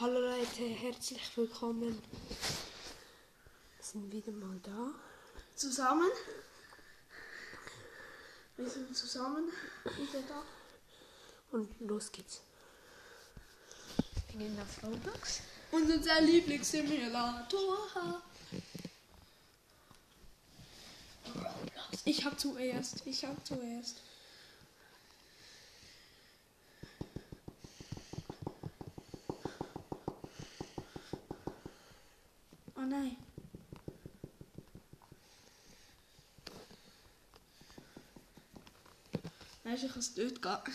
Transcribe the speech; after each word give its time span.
Hallo 0.00 0.20
Leute, 0.20 0.62
herzlich 0.62 1.22
willkommen. 1.34 2.00
Wir 2.30 3.84
sind 3.84 4.12
wieder 4.12 4.30
mal 4.30 4.56
da. 4.62 4.94
Zusammen. 5.56 6.08
Wir 8.56 8.70
sind 8.70 8.96
zusammen 8.96 9.50
wieder 9.82 10.22
da. 10.28 10.44
Und 11.50 11.68
los 11.80 12.12
geht's. 12.12 12.42
Wir 14.30 14.38
gehen 14.38 14.56
auf 14.60 14.84
Roblox. 14.84 15.40
Und 15.72 15.90
unser 15.90 16.20
Lieblingssimulator. 16.20 18.22
Ich 22.04 22.24
hab 22.24 22.38
zuerst. 22.38 23.04
Ich 23.04 23.24
hab 23.24 23.44
zuerst. 23.44 23.96
Du, 39.78 39.86
ich 39.86 39.92
kann 39.92 40.00
es 40.00 40.14
dort 40.14 40.42
gehen. 40.42 40.74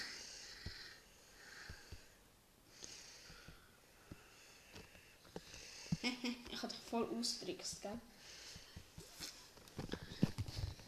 ich 6.52 6.61
habe 6.61 6.73
dich 6.73 6.81
voll 6.89 7.09
austrickst, 7.20 7.81
gell? 7.81 7.99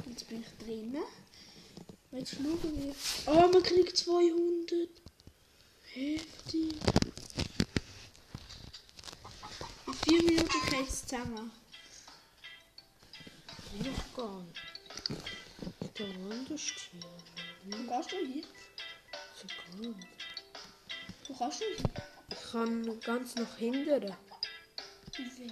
Jetzt 0.05 0.27
bin 0.29 0.41
ich 0.41 0.65
drinnen. 0.65 1.03
Jetzt 2.11 2.35
schauen 2.35 2.59
wir. 2.61 2.95
Oh, 3.25 3.47
man 3.47 3.63
kriegt 3.63 3.97
200. 3.97 4.89
Heftig. 5.93 6.75
In 9.87 9.93
vier 9.93 10.23
Minuten 10.23 10.69
geht 10.69 10.87
es 10.87 11.05
zusammen. 11.05 11.51
Noch 13.79 14.15
gar 14.15 14.41
nicht. 14.41 14.61
Da 15.95 16.03
wunderst 16.03 16.91
du. 17.71 17.87
Gehst 17.87 18.11
du 18.11 18.17
hier? 18.17 18.43
So 19.35 19.47
gut. 19.77 19.95
Wo 21.27 21.33
kannst 21.35 21.61
du 21.61 21.65
hier? 21.65 21.85
Ich 22.31 22.51
kann 22.51 22.99
ganz 23.01 23.35
nach 23.35 23.57
hinten. 23.57 24.15
Wie? 25.17 25.51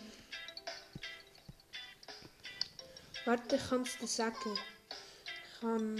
Warte, 3.25 3.55
ich 3.55 3.69
kann 3.69 3.81
es 3.83 3.97
dir 3.97 4.07
sagen. 4.07 4.35
Ich 4.45 5.59
kann. 5.61 5.97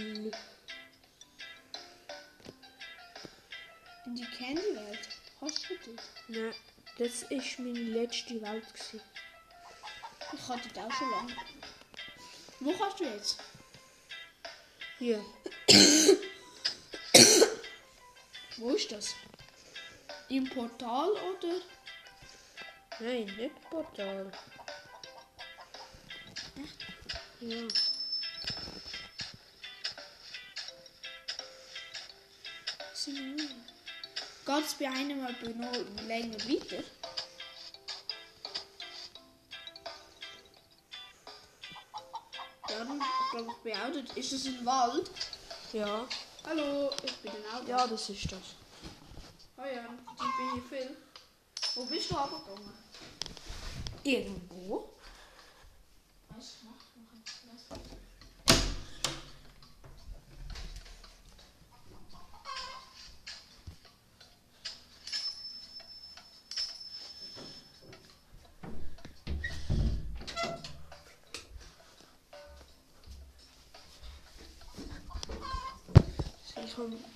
In 4.06 4.14
die 4.14 4.24
Candy-Welt. 4.24 5.08
Hast 5.40 5.70
du 5.70 5.74
dort? 5.86 6.02
Nein, 6.28 6.54
das 6.98 7.22
ist 7.22 7.58
meine 7.58 7.78
letzte 7.78 8.40
Welt. 8.42 8.66
Gewesen. 8.74 9.00
Ich 10.32 10.48
hatte 10.48 10.68
das 10.68 10.84
auch 10.84 10.92
schon 10.92 11.10
lange. 11.10 11.36
Wo 12.60 12.72
kannst 12.72 13.00
du 13.00 13.04
jetzt? 13.04 13.38
Hier. 14.98 15.24
Wo 18.64 18.70
ist 18.70 18.90
das? 18.90 19.14
Im 20.30 20.48
Portal 20.48 21.10
oder? 21.10 21.60
Nein, 22.98 23.26
nicht 23.36 23.60
Portal. 23.68 24.32
Ja. 27.40 27.68
Es 32.94 34.74
bei 34.78 34.88
einem 34.88 35.20
mal 35.20 35.34
länger 36.06 36.38
weiter? 36.48 36.82
Dann, 42.66 43.02
glaube, 43.30 43.54
ich 43.62 43.74
dort. 43.92 44.16
Ist 44.16 44.32
das 44.32 44.46
ein 44.46 44.64
Wald? 44.64 45.10
Ja. 45.74 46.08
Hallo, 46.46 46.90
ich 47.02 47.16
bin 47.16 47.32
Auto. 47.54 47.66
Ja, 47.66 47.86
das 47.86 48.10
ist 48.10 48.30
das. 48.30 48.40
Oh 49.56 49.62
ja, 49.62 49.88
ich 50.12 50.36
bin 50.36 50.52
hier 50.52 50.62
viel. 50.86 50.96
Wo 51.74 51.84
bist 51.86 52.10
du 52.10 52.14
runtergegangen? 52.14 52.72
Irgendwo. 54.02 54.93
Ich 76.74 76.78
habe 76.80 76.90
gerade 76.90 77.13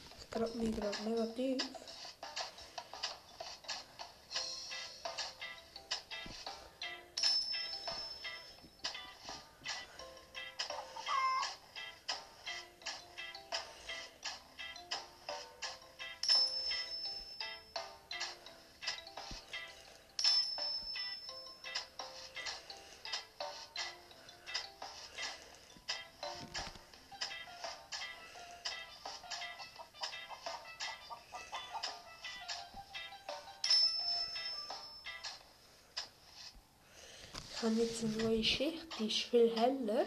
Ich 37.60 37.64
habe 37.64 37.74
jetzt 37.74 38.04
eine 38.04 38.16
neue 38.22 38.44
Schicht, 38.44 38.86
die 39.00 39.08
ist 39.08 39.22
viel 39.30 39.50
heller. 39.56 40.06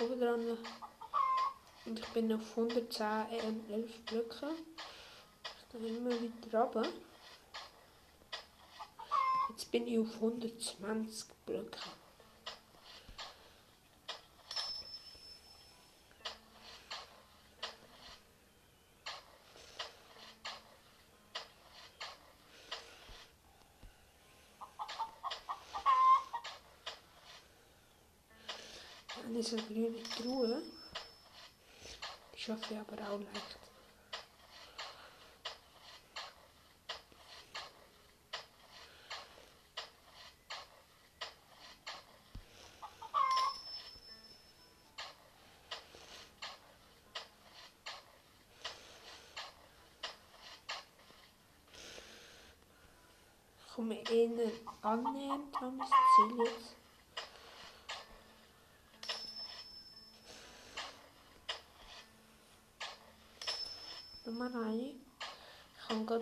Oben 0.00 0.18
dran. 0.18 0.56
Und 1.84 1.98
ich 1.98 2.06
bin 2.14 2.32
auf 2.32 2.56
110 2.56 3.06
ähm, 3.30 3.60
11 3.70 4.00
Blöcke. 4.06 4.48
Ich 5.44 5.78
gehe 5.78 5.96
immer 5.98 6.12
weiter 6.12 6.58
runter. 6.58 6.88
Jetzt 9.50 9.70
bin 9.70 9.86
ich 9.86 9.98
auf 9.98 10.14
120 10.14 11.28
Blöcke. 11.44 11.78
Eine 29.48 29.62
grüne 29.62 30.02
Truhe. 30.02 30.60
Die 32.34 32.40
schaffe 32.40 32.74
ich 32.74 32.80
aber 32.80 33.00
auch. 33.08 33.20
Ich 53.60 53.74
komme 53.76 53.94
eher 54.10 54.50
annähernd 54.82 55.62
an 55.62 55.78
das 55.78 55.90
Ziel 56.16 56.44
jetzt. 56.44 56.75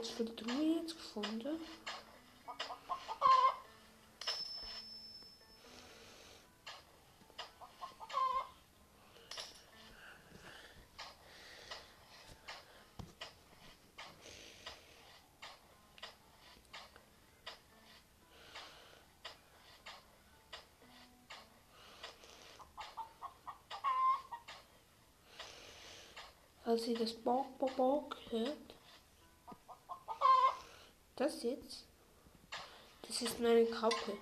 Habe 0.05 0.25
ganz 0.25 0.37
viele 0.37 0.37
Truhe 0.37 0.81
jetzt 0.83 0.97
gefunden. 0.97 1.61
Als 26.67 26.89
ihr 26.89 26.99
das 26.99 27.13
Bock, 27.13 27.59
Bock, 27.59 27.77
Bock 27.77 28.17
hört, 28.31 28.64
das 31.25 31.43
jetzt? 31.43 31.85
Das 33.09 33.23
ist 33.23 33.41
meine 33.41 33.65
Kappe. 33.65 34.13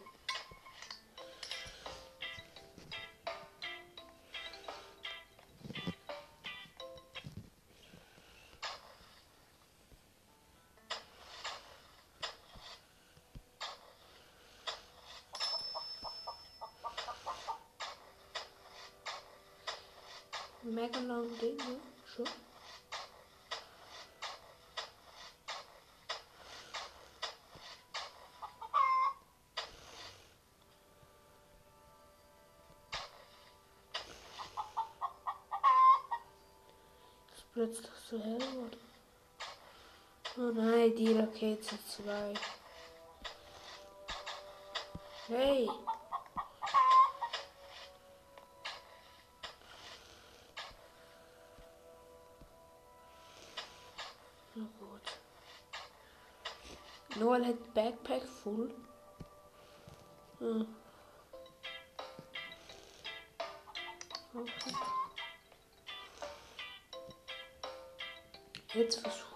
Rakete 41.43 41.65
sind 41.65 41.89
zwei. 41.89 42.35
Hey! 45.27 45.69
Noel 57.17 57.47
hat 57.47 57.75
Backpack 57.75 58.23
voll. 58.23 58.73
Hm. 60.39 60.67
Okay. 64.35 64.75
Jetzt 68.75 69.01
versuchen. 69.01 69.32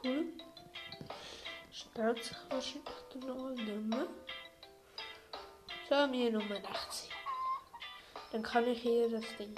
Stellt 1.97 2.23
sich 2.23 2.37
wahrscheinlich 2.51 2.85
der 3.15 3.21
Noel 3.23 3.55
nicht 3.55 3.87
mehr. 3.87 4.07
So, 5.89 6.07
mir 6.09 6.31
Nummer 6.31 6.57
80. 6.71 7.11
Dann 8.33 8.43
kann 8.43 8.69
ich 8.69 8.83
hier 8.83 9.09
das 9.09 9.25
Ding 9.39 9.55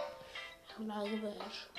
alleine 0.78 1.16
beherrschen. 1.16 1.77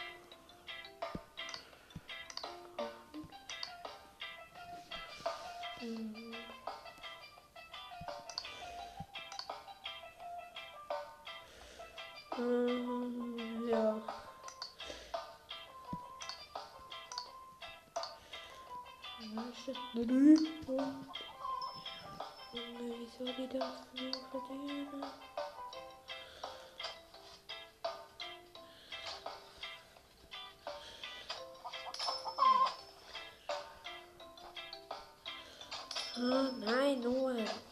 Ah, 36.21 36.51
nein, 36.59 36.99
Noel. 36.99 37.68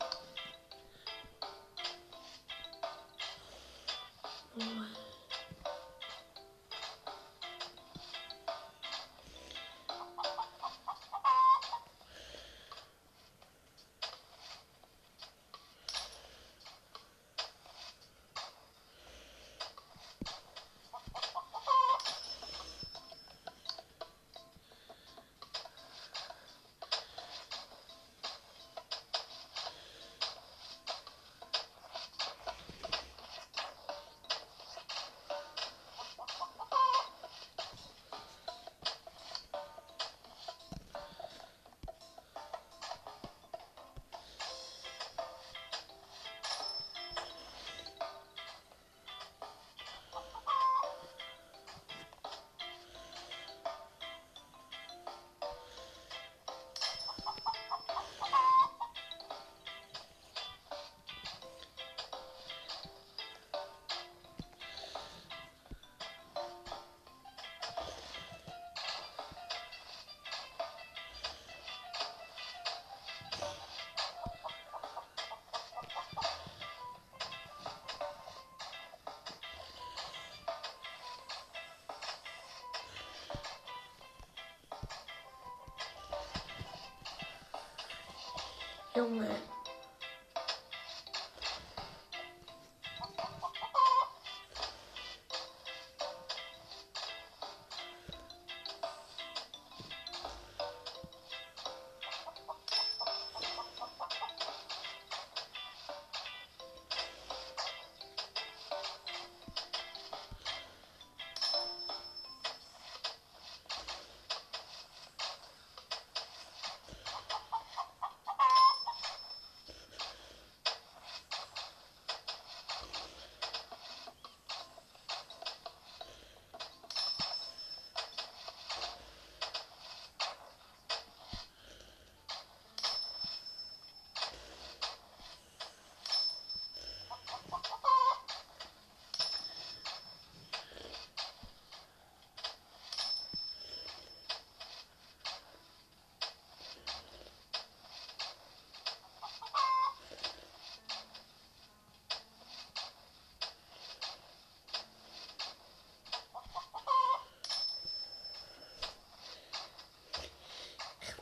Junge. 88.97 89.56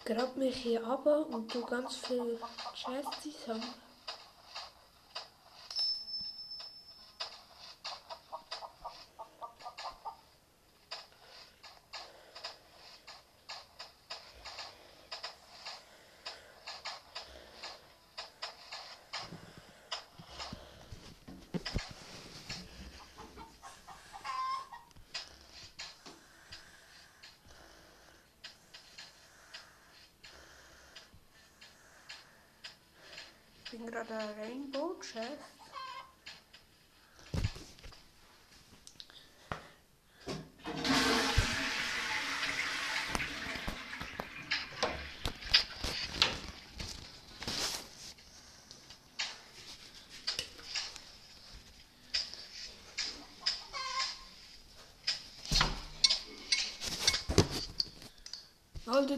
Grab 0.05 0.37
mich 0.37 0.55
hier 0.57 0.85
ab 0.85 1.05
und 1.07 1.51
tu 1.51 1.65
ganz 1.65 1.95
viel 1.95 2.39
Scheiß 2.75 3.05
zusammen. 3.23 3.84
Gerade 33.95 34.13
ein 34.13 34.29
Rainbow 34.37 34.93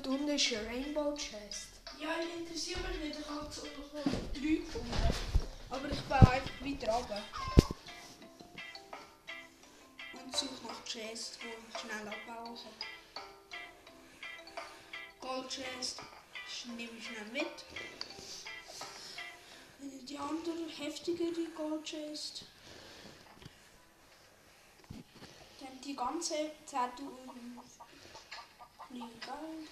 unten 0.08 0.30
ist 0.30 0.54
ein 0.54 0.66
Rainbow 0.68 1.16
Chest. 1.16 1.77
Ja, 2.08 2.14
ich 2.24 2.40
interessiere 2.40 2.80
mich 2.88 3.00
nicht. 3.00 3.20
Ich 3.20 3.28
habe 3.28 3.52
so 3.52 3.64
noch 3.64 3.92
drei 3.92 4.56
gefunden. 4.56 4.94
Aber 5.70 5.92
ich 5.92 6.02
baue 6.04 6.32
einfach 6.32 6.62
weiter 6.62 6.94
runter. 6.94 7.22
Und 10.14 10.38
suche 10.38 10.68
nach 10.68 10.84
Chest, 10.86 11.38
wo 11.42 11.48
ich 11.50 11.78
schnell 11.82 12.08
abbauen 12.08 12.56
kann. 12.56 12.78
Gold 15.20 15.50
Chest 15.50 16.02
nehme 16.78 16.94
ich 16.98 17.08
schnell 17.08 17.26
mit. 17.34 17.66
Die 20.08 20.18
andere 20.18 20.70
heftigere 20.78 21.50
Gold 21.58 21.84
Chest. 21.84 22.46
Dann 25.60 25.82
die 25.84 25.96
ganze 25.96 26.36
10.000 26.36 26.52
Fliegen 28.88 29.20
Gold. 29.20 29.68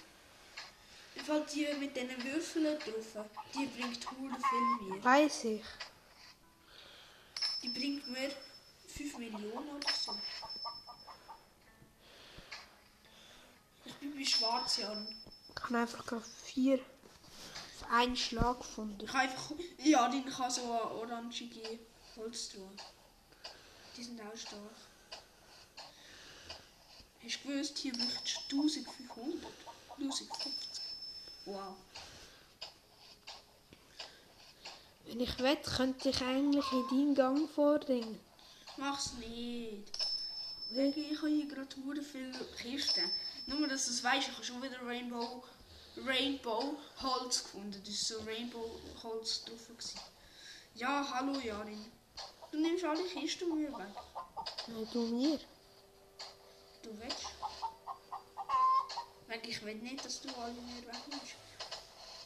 Ich 1.25 1.31
fand 1.31 1.55
die 1.55 1.65
mit 1.79 1.97
diesen 1.97 2.23
Würfeln 2.23 2.77
drauf. 2.77 3.25
Die 3.55 3.65
bringt 3.65 4.11
hure 4.11 4.37
viel 4.47 4.89
mehr. 4.89 5.03
Weiß 5.03 5.45
ich. 5.45 5.63
Die 7.63 7.69
bringt 7.69 8.07
mir 8.07 8.29
5 8.87 9.17
Millionen 9.17 9.69
oder 9.69 9.89
so. 9.91 10.15
Ich 13.85 13.93
bin 13.95 14.15
bei 14.15 14.23
Schwarz, 14.23 14.77
Jan. 14.77 15.07
Ich 15.55 15.63
habe 15.63 15.77
einfach 15.79 16.05
gerade 16.05 16.25
vier 16.43 16.75
auf 16.75 17.89
einen 17.89 18.15
Schlag 18.15 18.59
gefunden. 18.59 19.03
Ich 19.03 19.13
einfach. 19.15 19.55
Ja, 19.79 20.07
die 20.09 20.21
kann 20.25 20.51
so 20.51 20.61
eine 20.61 20.91
orangige 20.91 21.79
Holz 22.17 22.49
tun. 22.49 22.69
Die 23.97 24.03
sind 24.03 24.21
auch 24.21 24.37
stark. 24.37 24.61
Hast 27.23 27.43
du 27.43 27.47
gewusst, 27.49 27.79
hier 27.79 27.93
braucht 27.93 28.43
1500? 28.51 29.43
1050. 29.97 30.64
Wow. 31.45 31.75
Wenn 35.05 35.19
ich 35.19 35.39
will, 35.39 35.55
könnte 35.57 36.09
ich 36.09 36.21
eigentlich 36.21 36.71
in 36.71 36.87
deinen 36.89 37.15
Gang 37.15 37.49
vordringen. 37.49 38.19
Mach's 38.77 39.13
nicht. 39.13 39.91
Wegen, 40.71 41.11
ich 41.11 41.17
habe 41.17 41.29
hier 41.29 41.47
gerade 41.47 41.75
hure 41.77 42.01
viele 42.01 42.33
Kisten. 42.57 43.09
Nur, 43.45 43.67
dass 43.67 43.85
du 43.85 43.91
es 43.91 44.03
weißt, 44.03 44.27
ich 44.27 44.33
habe 44.33 44.43
schon 44.43 44.63
wieder 44.63 44.81
Rainbow, 44.83 45.43
Rainbow 45.97 46.75
Holz 47.01 47.43
gefunden. 47.43 47.79
Das 47.79 47.93
ist 47.93 48.07
so 48.07 48.19
Rainbow 48.21 48.79
Holz 49.03 49.45
drauf. 49.45 49.67
Gewesen. 49.67 49.99
Ja, 50.73 51.07
hallo 51.13 51.39
Jarin. 51.39 51.91
Du 52.51 52.59
nimmst 52.59 52.83
alle 52.83 53.03
Kisten 53.03 53.55
mir 53.55 53.71
weg. 53.77 53.87
Nein, 54.67 54.87
du 54.91 55.01
mir. 55.07 55.39
Du 56.81 56.99
willst? 56.99 57.34
Wegen, 59.35 59.49
ich 59.49 59.63
will 59.65 59.75
nicht, 59.75 60.05
dass 60.05 60.21
du 60.21 60.29
alle 60.35 60.53
mir 60.53 60.81
wegnimmst. 60.87 61.35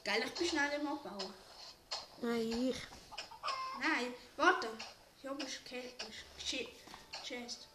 Geil, 0.03 0.23
ich 0.25 0.33
bin 0.33 0.47
schnell 0.47 0.79
im 0.79 0.87
Abbauen. 0.87 1.33
Nein, 2.21 2.69
ich. 2.69 2.77
Nein, 3.79 4.13
warte. 4.37 4.67
Hier 5.21 5.31
oben 5.31 5.41
ist 5.41 5.65
Ke- 5.65 5.77
ist 5.77 6.47
Ch- 6.47 6.67
Chest. 7.23 7.67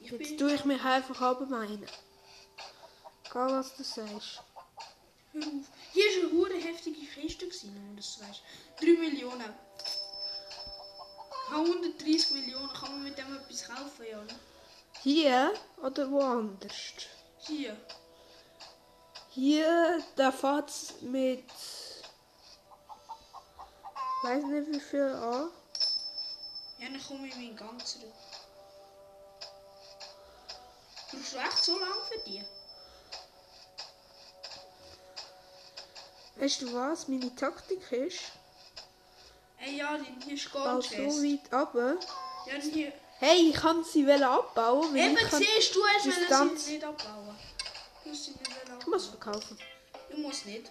Ich 0.00 0.10
Jetzt 0.10 0.38
tue 0.38 0.54
ich 0.54 0.64
mich 0.64 0.82
einfach 0.82 1.20
abmeinen. 1.20 1.86
Egal 3.26 3.52
was 3.52 3.74
du 3.74 3.82
sagst. 3.82 4.42
Hör 5.32 5.42
auf. 5.42 5.66
Hier 5.92 6.04
war 6.04 6.28
eine 6.30 6.32
hure 6.32 6.54
heftige 6.60 7.04
Kiste, 7.06 7.48
dass 7.48 7.60
du 7.62 7.68
weißt. 8.28 8.42
3 8.80 8.86
Millionen. 9.00 9.52
Ich 11.46 11.50
habe 11.50 11.64
130 11.64 12.30
Millionen. 12.32 12.68
Kann 12.72 12.92
man 12.92 13.02
mit 13.04 13.18
dem 13.18 13.34
etwas 13.36 13.64
kaufen, 13.66 14.06
ja? 14.08 14.20
ne? 14.22 14.38
Hier 15.02 15.54
oder 15.82 16.10
woanders? 16.10 16.92
Hier. 17.46 17.76
Hier, 19.30 20.02
da 20.16 20.30
fährt 20.32 20.70
es 20.70 20.94
mit. 21.02 21.44
weiß 24.22 24.44
nicht 24.44 24.72
wie 24.72 24.80
viel 24.80 25.02
an. 25.02 25.50
Ja, 26.78 26.88
dann 26.88 27.02
komme 27.06 27.26
ich 27.26 27.34
in 27.34 27.42
meinen 27.42 27.56
Gang 27.56 27.84
zurück. 27.84 28.12
Brauchst 31.10 31.32
du 31.34 31.38
echt 31.38 31.64
so 31.64 31.78
lange 31.78 32.00
für 32.08 32.18
die? 32.26 32.44
Weißt 36.36 36.62
du 36.62 36.74
was? 36.74 37.08
Meine 37.08 37.34
Taktik 37.34 37.92
ist, 37.92 38.20
Ey, 39.58 39.76
ja, 39.76 39.96
dann 39.96 40.20
hier 40.22 40.34
ist 40.34 40.52
bau 40.52 40.62
Gold 40.62 40.84
so 40.84 40.96
weit 40.96 41.52
runter. 41.52 41.96
Ja, 42.46 42.54
hier. 42.60 42.92
Hey, 43.18 43.48
ich 43.50 43.56
kann 43.56 43.82
sie 43.84 44.10
abbauen, 44.12 44.94
Eben, 44.94 45.16
ich 45.16 45.30
kann. 45.30 45.42
siehst 45.42 45.74
du, 45.74 45.80
hast 45.86 46.04
Distanz. 46.06 46.64
sie 46.66 46.72
nicht 46.74 46.84
abbauen. 46.84 47.23
Du 48.04 48.10
musst 48.10 48.24
sie 48.24 48.30
nicht 48.32 48.50
abbauen. 48.62 48.78
Ich 48.80 48.86
muss 48.86 49.06
verkaufen. 49.06 49.58
Ich 50.10 50.18
muss 50.18 50.44
nicht. 50.44 50.70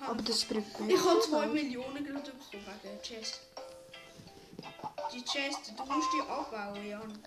Aber 0.00 0.20
das 0.22 0.44
bringt 0.44 0.80
mir 0.80 0.94
Ich 0.94 1.00
habe 1.04 1.20
2 1.20 1.46
Millionen 1.46 2.04
gerade 2.04 2.30
bekommen 2.32 2.66
wegen 2.82 2.82
der 2.82 3.02
Chest. 3.02 3.40
Die 5.12 5.24
Chest, 5.24 5.72
du 5.76 5.84
musst 5.84 6.08
die 6.12 6.20
abbauen, 6.28 6.86
Jan. 6.86 7.22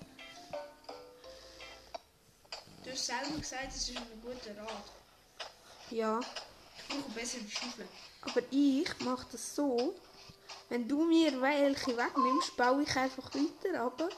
Du 2.83 2.91
hast 2.91 3.05
selber 3.05 3.37
gesagt, 3.39 3.67
es 3.69 3.89
ist 3.89 3.97
ein 3.97 4.21
guter 4.21 4.61
Rat. 4.61 4.83
Ja, 5.89 6.19
Ich 6.77 6.87
brauche 6.89 7.11
bessere 7.11 7.47
Schaufeln. 7.47 7.87
aber 8.21 8.41
ich 8.51 8.99
mache 8.99 9.25
das 9.31 9.55
so. 9.55 9.95
Wenn 10.69 10.87
du 10.87 11.03
mir 11.05 11.39
welche 11.41 11.95
wegnimmst, 11.97 12.57
baue 12.57 12.83
ich 12.83 12.95
einfach 12.95 13.33
weiter 13.33 13.81
runter. 13.81 14.09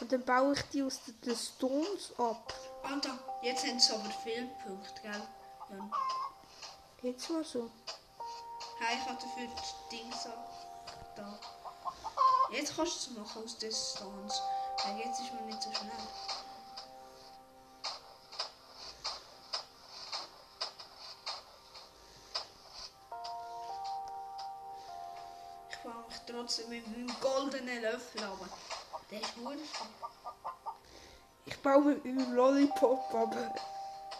Und 0.00 0.10
dann 0.10 0.24
baue 0.24 0.54
ich 0.54 0.62
die 0.72 0.82
aus 0.82 1.00
den- 1.04 1.20
den 1.20 1.36
Stones 1.36 2.12
ab. 2.18 2.52
Alter, 2.82 3.18
jetzt 3.44 3.66
haben 3.66 3.78
sie 3.78 3.92
aber 3.92 4.10
viele 4.22 4.46
Punkte, 4.64 5.02
gell? 5.02 5.22
Jan. 5.70 5.92
Jetzt 7.02 7.30
mal 7.30 7.44
so. 7.44 7.70
Hey, 8.78 8.96
ich 8.98 9.08
habe 9.08 9.14
dafür 9.14 9.46
die 9.90 9.96
Dings 9.96 10.26
ab- 10.26 11.14
da. 11.16 11.38
Jetzt 12.50 12.74
kannst 12.76 13.06
du 13.06 13.10
es 13.10 13.16
machen 13.18 13.44
aus 13.44 13.52
Stones. 13.92 14.42
Weil 14.84 14.98
jetzt 14.98 15.20
ist 15.20 15.32
man 15.32 15.46
nicht 15.46 15.62
so 15.62 15.72
schnell. 15.72 15.90
Ich 25.70 25.78
baue 25.78 26.04
mich 26.08 26.20
trotzdem 26.26 26.68
mit 26.70 26.86
meinem 26.86 27.20
goldenen 27.20 27.82
Löffel 27.82 28.24
ab. 28.24 28.38
Der 29.10 29.20
ist 29.20 29.34
gut. 29.36 29.58
Ich 31.64 31.70
baue 31.70 31.80
mit 31.80 32.04
meinem 32.04 32.34
Lollipop 32.34 33.14
ab. 33.14 33.34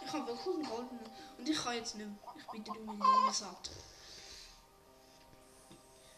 Ich 0.03 0.11
habe 0.11 0.25
wirklich 0.25 0.47
einen 0.47 0.67
goldenen. 0.67 1.11
Und 1.37 1.47
ich 1.47 1.63
kann 1.63 1.75
jetzt 1.75 1.93
nicht 1.93 2.07
mehr. 2.07 2.17
Ich 2.39 2.47
bin 2.47 2.63
3 2.63 2.73
Millionen 2.79 3.31
satt. 3.31 3.69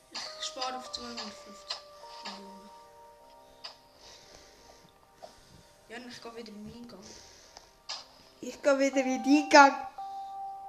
Ich 0.10 0.46
spare 0.46 0.78
auf 0.78 0.90
250 0.90 1.80
Millionen. 2.24 2.70
Ja, 5.90 5.98
und 5.98 6.08
ich 6.08 6.22
gehe 6.22 6.36
wieder 6.38 6.48
in 6.48 6.64
meinen 6.64 6.88
Gang. 6.88 7.04
Ich 8.40 8.62
gehe 8.62 8.80
wieder 8.80 9.02
in 9.02 9.24
die 9.24 9.50
Gang. 9.50 9.76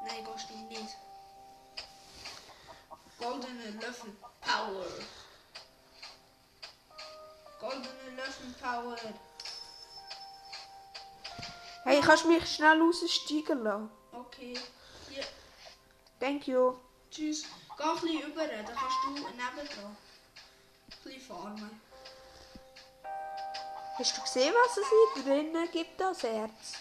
Nein, 0.08 0.24
gehst 0.24 0.50
du 0.50 0.56
nicht. 0.56 0.96
Goldene 3.16 3.70
Löffel 3.80 4.16
Power. 4.40 4.86
Goldene 7.60 8.16
Löffel 8.16 8.52
Power. 8.60 8.96
Hey, 11.98 12.06
kannst 12.06 12.22
du 12.22 12.28
mich 12.28 12.48
schnell 12.54 12.80
raussteigen 12.80 13.64
lassen? 13.64 13.90
Okay. 14.12 14.54
Hier. 15.10 15.24
Thank 16.20 16.46
you. 16.46 16.76
Tschüss. 17.10 17.42
Geh 17.76 17.82
ein 17.82 17.94
bisschen 18.00 18.22
rüber, 18.22 18.46
dann 18.46 18.64
kannst 18.66 18.96
du 19.04 19.10
nebendran. 19.14 19.96
Ein 19.96 21.02
bisschen 21.02 21.20
farmen. 21.22 21.80
Hast 23.98 24.16
du 24.16 24.22
gesehen, 24.22 24.54
was 24.64 24.76
es 24.76 24.86
hier 24.88 25.24
drinnen 25.24 25.68
gibt 25.72 26.00
als 26.00 26.22
Erz? 26.22 26.74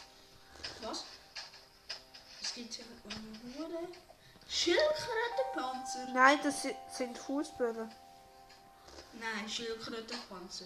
Was? 0.84 1.04
Es 2.40 2.54
gibt 2.54 2.76
hier 2.76 2.86
eine 3.06 3.58
Hure. 3.58 3.88
Schildkrötenpanzer. 4.48 6.10
Nein, 6.14 6.40
das 6.44 6.62
si- 6.62 6.76
sind 6.92 7.18
Fußböden. 7.18 7.92
Nein, 9.14 9.50
Schildkrötenpanzer. 9.50 10.66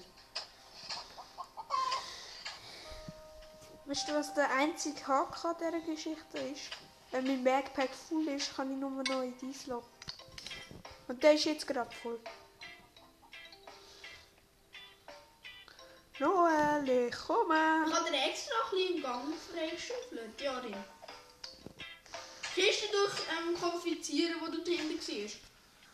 Weißt 3.92 4.08
du, 4.08 4.14
was 4.14 4.34
der 4.34 4.50
einzige 4.52 5.06
Haken 5.06 5.48
an 5.48 5.56
dieser 5.60 5.82
Geschichte 5.82 6.38
ist? 6.38 6.70
Wenn 7.12 7.28
mein 7.28 7.44
Backpack 7.44 7.90
voll 7.94 8.26
ist, 8.30 8.56
kann 8.56 8.72
ich 8.72 8.78
nur 8.78 8.90
noch 8.90 9.22
in 9.22 9.38
dein 9.38 9.54
Loch. 9.66 9.84
Und 11.10 11.22
der 11.22 11.34
ist 11.34 11.44
jetzt 11.44 11.68
gerade 11.68 11.92
voll. 12.02 12.18
Noel, 16.20 17.10
ich 17.10 17.18
komme. 17.20 17.84
Ich 17.86 17.94
habe 17.94 18.10
dir 18.10 18.30
extra 18.30 18.56
ein 18.64 18.72
bisschen 18.72 18.96
im 18.96 19.04
Gang 19.04 19.34
freigeschüffelt, 19.36 20.42
ja, 20.42 20.58
Rin. 20.60 20.74
Kannst 22.56 22.84
du 22.84 22.92
durch 22.94 23.14
ähm, 23.28 23.60
konfizieren, 23.60 24.38
wo 24.40 24.46
du 24.46 24.64
dahinter 24.64 25.04
siehst? 25.04 25.40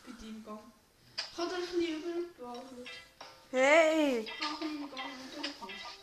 Bei 0.05 0.11
deinem 0.21 0.45
Gang. 0.45 0.71
Ich 1.17 1.37
habe 1.39 1.49
dir 1.49 1.55
ein 1.55 1.61
bisschen 1.61 1.97
übergewacht. 1.97 2.61
Hey! 3.49 4.19
Ich 4.19 4.31
habe 4.39 4.53
ein 4.53 4.59
bisschen 4.59 4.83
im 4.83 4.89
Gang. 4.91 5.01
Hättest 5.35 5.61
du 5.61 5.96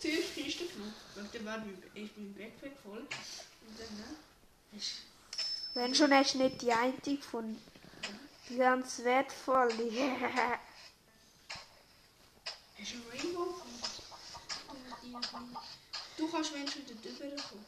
zuerst 0.00 0.36
die 0.36 0.42
Kiste 0.42 0.64
genommen? 0.66 0.94
Weil 1.14 1.24
dann 1.32 1.44
mein, 1.44 1.82
ist 1.94 2.16
mein 2.16 2.34
Backpack 2.34 2.72
voll. 2.82 2.98
Und 3.00 3.78
dann, 3.78 3.96
ne? 3.96 4.16
Wenn 5.74 5.94
schon 5.94 6.12
hast 6.12 6.34
du 6.34 6.38
nicht 6.38 6.62
die 6.62 6.72
eine 6.72 6.92
gefunden. 6.92 7.62
Die 8.48 8.56
ganz 8.56 9.04
wertvolle. 9.04 9.74
Hast 12.78 12.92
du 12.92 12.96
einen 12.96 13.04
Rainbow 13.12 13.44
gefunden? 13.44 13.90
Du 16.16 16.30
kannst 16.30 16.52
Menschen 16.52 16.84
dort 16.86 17.20
rüberkommen. 17.20 17.64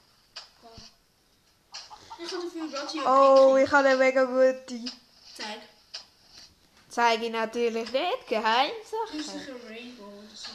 Ich 2.19 2.33
habe 2.33 2.43
dafür 2.45 2.69
gerade 2.69 2.93
hier 2.93 3.07
oh, 3.07 3.57
ich 3.57 3.71
habe 3.71 3.89
eine 3.89 3.97
mega 3.97 4.25
gute. 4.25 4.85
Zeig. 5.37 5.61
Zeige 6.89 7.27
ich 7.27 7.33
natürlich 7.33 7.91
nicht. 7.91 7.95
Du 7.95 7.99
hast 7.99 8.29
Geheimsache. 8.29 9.53
ein 9.53 9.67
Rainbow 9.69 10.05
oder 10.05 10.29
so. 10.35 10.51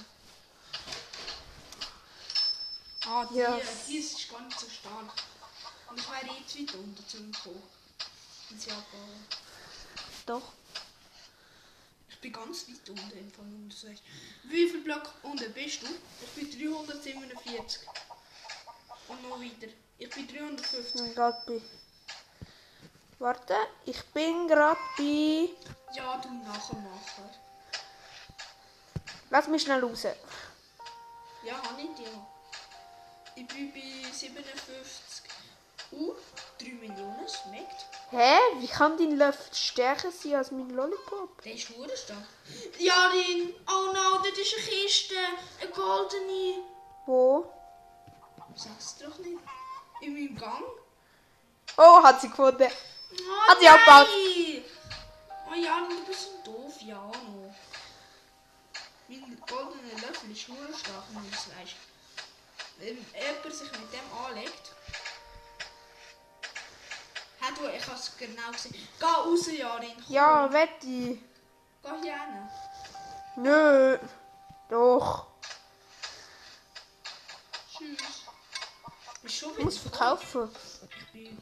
Ah, 3.09 3.25
die, 3.25 3.37
Ja. 3.37 3.57
die 3.87 3.97
ist 3.97 4.29
gar 4.29 4.41
nicht 4.41 4.59
so 4.59 4.67
stark. 4.69 5.13
Und 5.89 5.97
ich 5.99 6.09
wäre 6.09 6.35
jetzt 6.39 6.59
weit 6.59 6.75
unter 6.75 7.07
zum 7.07 7.31
kommen. 7.31 7.63
Und 8.49 8.61
sie 8.61 8.71
abbauen. 8.71 9.25
Doch. 10.25 10.41
Ich 12.09 12.19
bin 12.19 12.33
ganz 12.33 12.67
weit 12.67 12.89
unten 12.89 13.17
im 13.17 13.31
Fall. 13.31 13.45
Und 13.45 13.69
du 13.69 13.75
sagst, 13.75 14.03
wie 14.43 14.69
viel 14.69 14.81
Block 14.81 15.13
unten 15.23 15.53
bist 15.53 15.83
du? 15.83 15.87
Ich 16.21 16.49
bin 16.49 16.73
347. 16.75 17.87
Und 19.07 19.23
noch 19.29 19.39
weiter. 19.39 19.71
Ich 19.99 20.09
bin 20.09 20.27
350. 20.27 20.85
Ich 20.85 20.93
bin 20.93 21.15
gerade 21.15 21.41
bei. 21.47 21.61
Warte, 23.19 23.55
ich 23.85 24.03
bin 24.07 24.47
gerade 24.47 24.79
bei. 24.97 25.49
Ja, 25.93 26.17
du 26.17 26.29
Nachmacher. 26.43 27.33
Lass 29.29 29.47
mich 29.47 29.61
schnell 29.61 29.83
raus. 29.83 30.03
Ja, 31.43 31.55
habe 31.63 31.81
ich 31.81 31.95
dir. 31.95 32.27
Ich 33.39 33.48
bin 33.48 33.72
bei 33.72 34.12
57. 34.12 35.32
Uh, 35.91 36.13
3 36.60 36.65
Millionen, 36.74 37.27
schmeckt. 37.29 37.86
Hä? 38.10 38.38
Wie 38.60 38.67
kann 38.67 38.98
dein 38.98 39.15
Löffel 39.15 39.53
stärker 39.53 40.12
sein 40.12 40.36
als 40.36 40.50
mein 40.51 40.70
Lollipop? 40.72 41.41
Der 41.44 41.53
ist 41.53 41.70
hure 41.70 41.96
stark. 41.96 42.25
Jarin, 42.79 43.53
oh 43.70 43.94
no, 43.94 44.17
das 44.24 44.38
ist 44.39 44.53
eine 44.56 44.63
Kiste. 44.65 45.15
Eine 45.62 45.70
goldene. 45.72 46.63
Wo? 47.06 47.53
Sag's 48.56 48.98
doch 48.98 49.17
nicht. 49.20 49.38
In 50.01 50.13
meinem 50.13 50.36
Gang. 50.36 50.63
Oh, 51.77 52.01
hat 52.03 52.20
sie 52.22 52.29
gefunden. 52.29 52.67
Oh, 52.70 53.48
Hat 53.51 53.60
sie 53.60 53.67
abgebaut. 53.67 54.08
nein. 54.08 54.63
Oh 55.50 55.53
Jarin, 55.53 55.90
du 55.90 56.05
bist 56.05 56.24
so 56.24 56.51
doof, 56.51 56.81
Jano. 56.81 57.53
Mein 59.07 59.40
goldener 59.48 60.01
Löffel 60.01 60.31
ist 60.31 60.48
hure 60.48 60.74
stark, 60.74 61.03
wenn 61.14 61.24
du 61.24 61.29
das 61.29 61.48
weißt. 61.55 61.75
Wenn 62.77 62.98
jemand 62.98 63.55
sich 63.55 63.72
mit 63.72 63.94
dem 63.94 64.25
anlegt. 64.25 64.72
Hey, 67.40 67.53
du, 67.55 67.68
ich 67.68 67.87
hab's 67.87 68.11
genau 68.18 68.51
gesehen. 68.51 68.75
Geh 69.00 69.05
raus, 69.05 69.48
Jarin. 69.51 69.94
komm. 69.96 70.13
Ja, 70.13 70.51
wette. 70.51 70.85
Geh 70.85 71.20
hier 72.01 72.13
hin. 72.22 72.50
Nö. 73.37 73.98
Doch. 74.70 75.27
Tschüss. 77.72 78.24
Bist 79.22 79.35
schon 79.37 79.51
Ich 79.57 79.63
muss 79.66 79.77
verkaufen. 79.77 80.50
Ich 81.00 81.11
bin. 81.11 81.42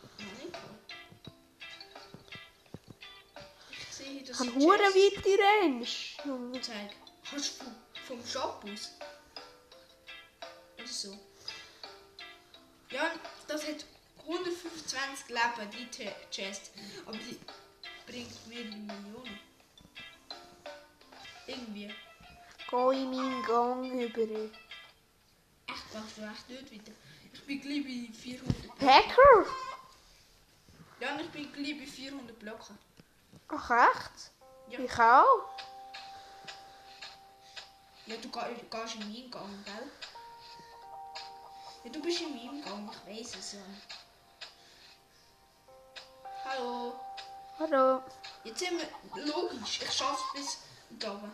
Ich 3.71 3.95
sehe, 3.95 4.23
dass 4.23 4.39
Ich 4.41 4.47
habe 4.47 4.49
ich 4.59 4.65
hure 4.65 4.77
Chess- 4.77 4.95
weite 4.95 5.37
Range. 5.43 5.87
Junge. 6.25 6.61
Zeig. 6.61 6.91
Hast 7.31 7.61
du 7.61 7.65
vom 8.07 8.25
Shop 8.25 8.63
aus? 8.71 8.91
So. 10.85 11.17
Ja, 12.89 13.11
das 13.47 13.67
hat 13.67 13.85
125 14.19 15.29
Leben, 15.29 15.71
die 15.71 16.11
Chest. 16.31 16.71
Aber 17.05 17.17
die 17.17 17.39
bringt 18.05 18.47
mehrere 18.47 18.75
Millionen. 18.75 19.39
Irgendwie. 21.47 21.93
Geh 22.69 23.01
in 23.01 23.11
meinen 23.11 23.43
Gang 23.43 23.91
über. 24.01 24.21
Echt, 25.67 25.93
machst 25.93 26.17
du 26.17 26.21
echt 26.21 26.49
nicht 26.49 26.71
weiter. 26.71 26.91
Ich 27.33 27.45
bin 27.45 27.61
gleich 27.61 27.83
bei 27.83 28.13
400. 28.13 28.81
Hacker? 28.81 29.45
Ja, 30.99 31.19
ich 31.19 31.29
bin 31.29 31.51
gleich 31.51 31.77
bei 31.77 31.85
400 31.85 32.39
Blöcken. 32.39 32.77
Ach 33.49 33.69
echt? 33.69 34.31
Ja. 34.69 34.79
Ich 34.79 34.99
auch. 34.99 35.49
Ja, 38.07 38.15
du 38.17 38.29
gehst 38.29 38.95
in 38.95 38.99
meinen 39.01 39.31
Gang, 39.31 39.65
gell? 39.65 39.91
Ja, 41.85 41.91
du 41.91 42.01
bist 42.01 42.21
in 42.21 42.35
meinem 42.35 42.63
Gang, 42.63 42.89
ich 42.91 43.19
weiß 43.19 43.35
es 43.39 43.53
ja. 43.53 43.59
Hallo. 46.43 46.93
Hallo. 47.59 48.01
Jetzt 48.43 48.59
sind 48.59 48.79
wir 48.79 49.23
logisch, 49.25 49.81
ich 49.81 49.91
schaff's 49.91 50.23
bis 50.33 50.57
da 50.89 51.11
oben. 51.11 51.31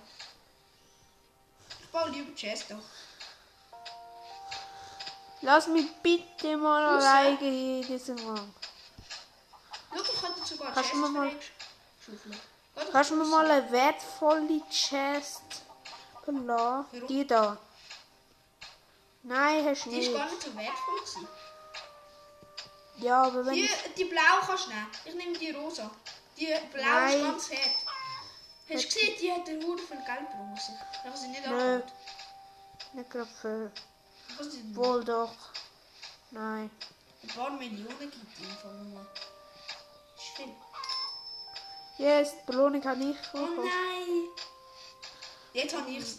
Ich 1.79 1.87
baue 1.89 2.09
lieber 2.09 2.35
Chest 2.35 2.71
auf. 2.73 2.83
Lass 5.41 5.67
mich 5.67 5.91
bitte 6.03 6.57
mal 6.57 6.85
Raus, 6.85 7.03
alleine 7.03 7.37
hier 7.39 7.81
in 7.81 7.87
diesem 7.87 8.17
Gang. 8.17 8.53
Schau, 9.89 10.01
ich 10.37 10.45
sogar 10.45 10.73
Kannst 10.73 10.89
Chest 10.89 10.93
du 10.93 10.97
mir 10.97 11.09
mal- 11.09 11.31
Schaufeln. 11.31 12.41
Kannst 12.91 13.11
du 13.11 13.15
mir 13.15 13.25
mal 13.25 13.49
eine 13.49 13.71
wertvolle 13.71 14.61
Chest 14.69 15.41
belassen? 16.25 16.47
Warum? 16.47 17.07
Die 17.07 17.25
da. 17.25 17.57
Nein, 19.23 19.65
hast 19.65 19.85
du 19.85 19.89
Die 19.91 19.99
ist 19.99 20.07
nicht. 20.07 20.17
gar 20.17 20.29
nicht 20.29 20.41
so 20.41 20.55
wertvoll 20.55 20.99
gewesen. 20.99 21.27
Ja, 22.97 23.23
aber 23.23 23.45
wenn 23.45 23.53
Die, 23.53 23.65
ich... 23.65 23.93
die 23.95 24.05
blau 24.05 24.21
kannst 24.45 24.65
du 24.65 24.69
nehmen. 24.69 24.87
Ich 25.05 25.13
nehme 25.15 25.37
die 25.37 25.51
rosa. 25.51 25.89
Die 26.37 26.47
blau 26.73 26.83
Nein. 26.83 27.17
ist 27.17 27.23
ganz 27.23 27.51
hart. 27.51 27.75
Hast 28.69 28.83
du 28.83 28.87
gesehen, 28.87 29.15
die 29.19 29.31
hat 29.31 29.49
eine 29.49 29.65
Hure 29.65 29.77
viel 29.77 29.97
Geld 29.97 30.07
gebracht. 30.29 30.71
Ich 30.93 31.03
habe 31.05 31.17
sie 31.17 31.27
nicht 31.27 31.45
Nö. 31.45 31.75
abgeholt. 31.75 31.93
Nicht 32.93 33.09
gerade 33.09 33.29
für... 33.41 33.71
Wohl 34.73 35.03
doch. 35.03 35.33
Nein. 36.31 36.69
Ein 37.23 37.29
paar 37.29 37.51
Millionen 37.51 37.99
gibt 37.99 38.15
es 38.15 38.61
Fall 38.61 38.73
nur. 38.85 39.05
Das 40.15 40.23
ist 40.25 40.35
viel. 40.37 40.55
Yes, 41.97 42.31
die 42.39 42.45
Belohnung 42.51 42.83
habe 42.85 43.03
ich 43.03 43.17
Oh 43.33 43.37
bekommen. 43.37 43.57
nein! 43.67 44.29
Jetzt 45.53 45.75
habe 45.77 45.89
ich 45.91 45.97
es. 45.99 46.17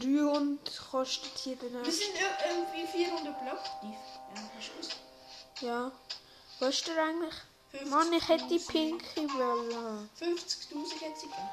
300 0.00 0.80
kostet 0.90 1.36
hier 1.38 1.56
der 1.56 1.72
Wir 1.72 1.92
sind 1.92 2.14
ir- 2.14 2.48
irgendwie 2.48 2.86
400 2.86 3.42
Block 3.42 3.62
tief. 3.80 3.98
Ja? 5.62 5.66
Ja. 5.68 5.92
Was 6.58 6.74
ist 6.76 6.86
der 6.88 7.02
eigentlich? 7.04 7.34
50 7.70 7.90
Mann, 7.90 8.12
ich 8.12 8.28
hätte 8.28 8.46
die 8.48 8.58
50 8.58 9.14
pinke 9.14 9.34
wollen. 9.34 10.10
50.000 10.18 11.04
hat 11.04 11.18
sie 11.18 11.26
gegeben. 11.26 11.50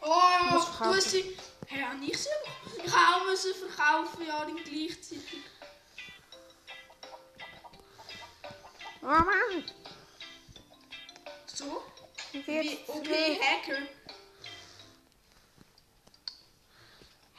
Oh, 0.00 0.10
du 0.50 0.80
hast 0.80 1.10
sie. 1.10 1.36
Hey, 1.66 1.82
habe 1.82 2.04
ich 2.04 2.18
sie? 2.18 2.28
Ich 2.84 2.92
habe 2.92 3.22
auch 3.22 3.26
müssen 3.26 3.54
verkaufen, 3.54 4.26
ja, 4.26 4.40
dann 4.40 4.56
gleichzeitig. 4.56 5.22
Oh 9.02 9.06
Mann! 9.06 9.64
So? 11.46 11.82
Wie 12.32 12.78
okay, 12.86 13.38
Hacker. 13.40 13.82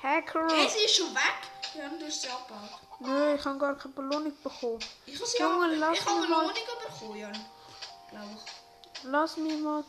Hacker! 0.10 0.48
Hey, 0.50 0.68
sie 0.70 0.86
ist 0.86 0.96
schon 0.96 1.14
weg. 1.14 1.22
Ja, 1.76 1.88
du 1.88 2.06
hast 2.06 2.22
sie 2.22 2.30
abgebaut. 2.30 2.80
Nö, 3.00 3.36
ich 3.36 3.46
habe 3.46 3.60
gar 3.60 3.76
keine 3.78 3.94
Belohnung 3.94 4.34
bekommen. 4.42 4.80
Ich 5.06 5.20
Junge, 5.40 5.76
lass 5.76 5.98
Ich 6.00 6.06
habe 6.06 6.18
eine 6.18 6.28
mal- 6.28 6.48
Belohnung 6.48 6.56
bekommen, 6.88 7.18
Jan. 7.20 7.46
Glaube 8.10 8.28
ich. 8.36 9.04
Lass 9.04 9.38
mich 9.38 9.60
mal. 9.60 9.84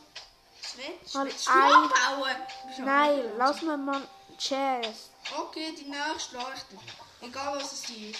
Willst 0.75 1.15
Mal 1.15 1.25
willst 1.25 1.47
du 1.47 1.51
ein- 1.51 1.73
abbauen? 1.73 2.35
Du 2.61 2.67
bist 2.67 2.79
aber 2.79 2.85
Nein, 2.87 3.31
lass 3.37 3.61
mir 3.63 3.77
mal 3.77 4.01
Chest. 4.37 5.09
Okay, 5.37 5.73
die 5.77 5.85
nächste 5.89 6.35
leuchtet. 6.37 6.79
Egal 7.21 7.55
was 7.57 7.71
es 7.73 7.83
hier 7.85 8.11
ist. 8.11 8.19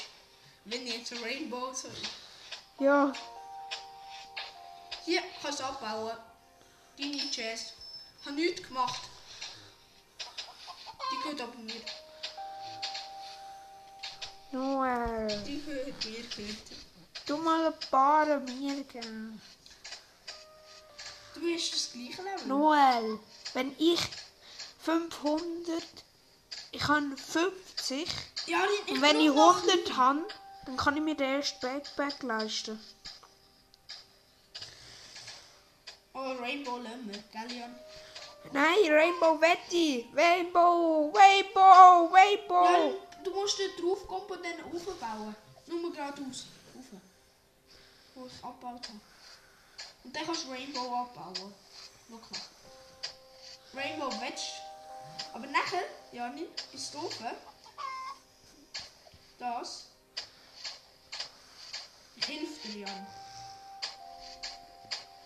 Wenn 0.66 0.86
jetzt 0.88 1.12
ein 1.14 1.24
Rainbow 1.24 1.72
soll. 1.74 1.92
Ja, 2.80 3.14
Hier 5.06 5.22
kannst 5.42 5.60
du 5.60 5.64
abbauen. 5.66 6.18
Deine 6.98 7.32
Chest. 7.32 7.74
Hab 8.26 8.34
nichts 8.34 8.68
gemacht. 8.68 9.02
Aber 11.26 11.58
mir. 11.58 11.74
Noel, 14.52 15.44
Die 15.46 15.62
gehört 15.62 16.06
mir, 16.06 16.24
gehört. 16.24 16.58
du 17.26 17.38
mal 17.38 17.68
ein 17.68 17.80
paar 17.90 18.26
mir 18.40 18.84
geben. 18.84 19.42
Du 21.34 21.40
bist 21.42 21.74
das 21.74 21.92
gleiche 21.94 22.22
Level. 22.22 22.48
Noel, 22.48 23.20
wenn 23.54 23.74
ich 23.80 24.00
500, 24.84 25.84
ich 26.72 26.88
habe 26.88 27.16
50 27.16 28.10
Ja, 28.48 28.60
ich, 28.86 28.92
und 28.94 29.02
wenn 29.02 29.20
ich 29.22 29.30
brauch 29.30 29.56
noch 29.56 29.68
100 29.68 29.98
habe, 29.98 30.28
dann 30.66 30.78
kann 30.78 30.98
ich 30.98 31.04
mir 31.04 31.16
den 31.16 31.36
ersten 31.38 31.60
Backpack 31.62 32.22
leisten. 32.24 32.80
Oh, 36.14 36.34
Rainbow 36.42 36.78
lassen 36.78 37.10
wir, 37.10 37.24
Nein, 38.52 38.92
Rainbow 38.92 39.40
Wetty! 39.40 40.10
Rainbow! 40.14 41.12
Rainbow! 41.14 42.10
Rainbow! 42.12 42.64
Jan, 42.66 42.94
du 43.24 43.32
musst 43.32 43.60
da 43.60 43.82
drauf 43.82 44.08
kommen 44.08 44.28
und 44.30 44.76
aufbauen. 44.76 45.36
Nur 45.68 45.94
geradeaus. 45.94 46.48
Rauf. 46.76 47.02
Wo 48.16 48.26
ich 48.26 48.44
abgebaut 48.44 48.88
habe. 48.88 49.00
Und 50.04 50.16
dann 50.16 50.26
kannst 50.26 50.46
du 50.46 50.52
Rainbow 50.52 50.96
abbauen. 50.96 51.54
Wirklich. 52.10 52.40
Rainbow 53.74 54.12
Wedge. 54.20 54.42
Aber 55.34 55.48
nachher, 55.48 55.84
Jani, 56.12 56.48
ist 56.74 56.94
doof. 56.94 57.18
Das. 59.40 59.86
Helfe 62.28 62.68
dir, 62.68 62.80
Jan. 62.88 63.08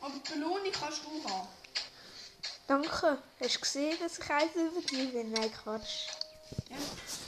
Aber 0.02 0.14
die 0.14 0.32
Belohnung 0.32 0.72
kannst 0.72 1.02
du 1.04 1.30
haben. 1.30 1.48
Danke. 2.68 3.18
Hast 3.40 3.56
du 3.56 3.60
gesehen, 3.60 3.98
dass 4.00 4.18
ich 4.18 4.30
eins 4.30 4.56
über 4.56 4.82
dich 4.82 5.12
bin? 5.12 5.32
Nein, 5.32 5.52
Quatsch. 5.52 6.08
Ja, 6.70 6.78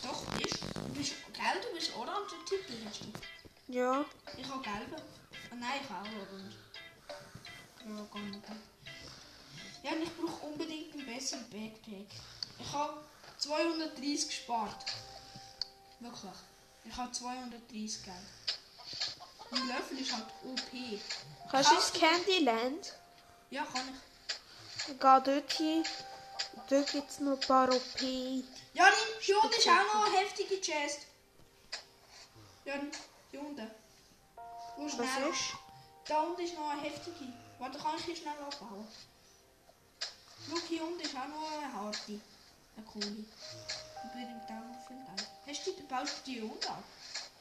doch, 0.03 0.39
ist. 0.39 0.59
Du 0.61 0.93
bist, 0.93 1.13
gell, 1.33 1.61
du 1.61 1.75
bist 1.75 1.95
orange 1.95 2.33
Titel, 2.47 2.73
hast 2.85 3.01
du. 3.01 3.73
Ja. 3.73 4.03
Ich 4.35 4.47
habe 4.47 4.63
gelbe. 4.63 4.95
Ah, 5.51 5.55
nein, 5.55 5.79
ich 5.83 5.89
habe 5.89 6.07
auch 6.07 6.21
orange. 6.21 6.55
Ja, 7.85 8.07
gar 8.11 8.21
nicht. 8.21 8.43
Ja, 9.83 9.91
und 9.91 10.03
ich 10.03 10.17
brauche 10.17 10.45
unbedingt 10.45 10.93
einen 10.93 11.05
besseren 11.05 11.49
Backpack. 11.49 12.19
Ich 12.59 12.73
habe 12.73 13.03
230 13.37 14.27
gespart. 14.27 14.85
Wirklich. 15.99 16.31
Ich 16.83 16.97
habe 16.97 17.11
230 17.11 18.03
Geld. 18.03 18.15
Mein 19.51 19.67
Löffel 19.67 19.99
ist 19.99 20.13
halt 20.13 20.25
OP. 20.43 20.99
Kannst 21.51 21.71
du 21.71 21.75
ins 21.75 21.93
Candyland? 21.93 22.93
Ja, 23.49 23.63
kann 23.65 23.87
ich. 23.87 24.06
Geh 24.87 24.93
dort 24.99 25.51
hin. 25.51 25.83
Dort 26.69 26.91
gibt 26.91 27.09
es 27.09 27.19
noch 27.19 27.33
ein 27.33 27.39
paar 27.41 27.69
OP. 27.69 28.01
Ja, 28.73 28.85
hier 29.19 29.43
unten 29.43 29.57
ist 29.57 29.67
auch 29.67 29.93
noch 29.93 30.05
eine 30.05 30.17
heftige 30.17 30.61
Chest. 30.61 31.01
Ja, 32.63 32.73
hier 33.31 33.41
unten. 33.41 33.69
Wo 34.77 34.87
schnell. 34.87 35.07
Was 35.07 35.35
ist? 35.35 35.55
Da 36.07 36.21
unten 36.21 36.41
ist 36.41 36.55
noch 36.55 36.69
eine 36.69 36.81
heftige. 36.81 37.33
Warte, 37.59 37.77
kann 37.79 37.95
ich 37.97 38.05
hier 38.05 38.15
schnell 38.15 38.37
abbauen? 38.39 38.87
Schau, 40.47 40.57
hier 40.69 40.83
unten 40.83 41.01
ist 41.01 41.15
auch 41.15 41.27
noch 41.27 41.51
eine 41.51 41.73
harte. 41.73 42.21
Eine 42.77 42.85
coole. 42.85 43.05
Die 43.07 44.07
bringt 44.13 44.43
auch 44.45 44.63
noch 44.71 44.87
viel 44.87 44.97
Geld. 44.97 45.27
Hast 45.47 45.67
du 45.67 45.71
die, 45.71 45.83
baust 45.83 46.13
du 46.25 46.31
die 46.31 46.41
unten 46.41 46.67
ab? 46.67 46.83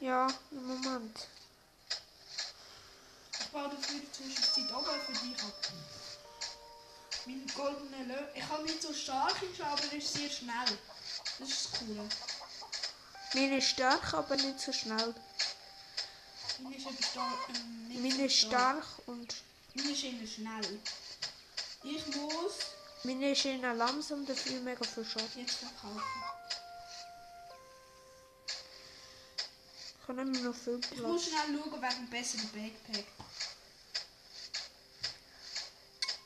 Ja, 0.01 0.27
im 0.51 0.67
Moment. 0.67 1.29
Ich 3.39 3.47
baue 3.49 3.69
dafür 3.69 4.01
der 4.01 4.13
Zwischenzeit 4.13 4.77
oben 4.77 5.01
für 5.07 5.13
dich 5.13 5.43
ab. 5.43 5.55
Mein 7.27 7.45
goldener 7.55 8.05
Löwe. 8.05 8.31
Ich 8.35 8.43
habe 8.49 8.63
nicht 8.63 8.83
so 8.83 8.93
stark 8.93 9.37
ist, 9.43 9.61
aber 9.61 9.83
er 9.83 9.99
ist 9.99 10.13
sehr 10.13 10.31
schnell. 10.31 10.79
Das 11.39 11.49
ist 11.49 11.65
das 11.73 11.81
Coole. 11.81 12.09
Meine 13.35 13.59
ist 13.59 13.69
stark, 13.69 14.15
aber 14.15 14.37
nicht 14.37 14.61
so 14.61 14.73
schnell. 14.73 15.15
Meine 16.61 16.77
ist 16.77 16.87
eben 16.87 17.03
stark. 17.03 17.49
Ähm, 17.49 17.89
nicht 17.89 18.03
Meine 18.03 18.27
ist 18.27 18.37
stark 18.37 18.85
und 19.07 19.35
Meine 19.75 19.91
ist 19.91 20.05
eher 20.05 20.27
schnell. 20.27 20.81
Ich 21.83 22.07
muss 22.17 22.55
meine 23.07 23.31
ist 23.31 23.45
eher 23.45 23.75
langsam, 23.75 24.27
dafür 24.27 24.61
mega 24.61 24.85
viel 24.85 25.05
Schaden. 25.05 25.29
jetzt 25.37 25.59
verkaufen. 25.59 26.03
Ich 30.03 30.09
habe 30.09 30.21
immer 30.23 30.41
noch 30.41 30.55
viel 30.55 30.81
Ich 30.93 31.01
muss 31.01 31.29
Platz. 31.29 31.45
schnell 31.45 31.59
schauen 31.59 31.83
wegen 31.83 32.11
besseren 32.11 32.51
Backpack. 32.51 33.07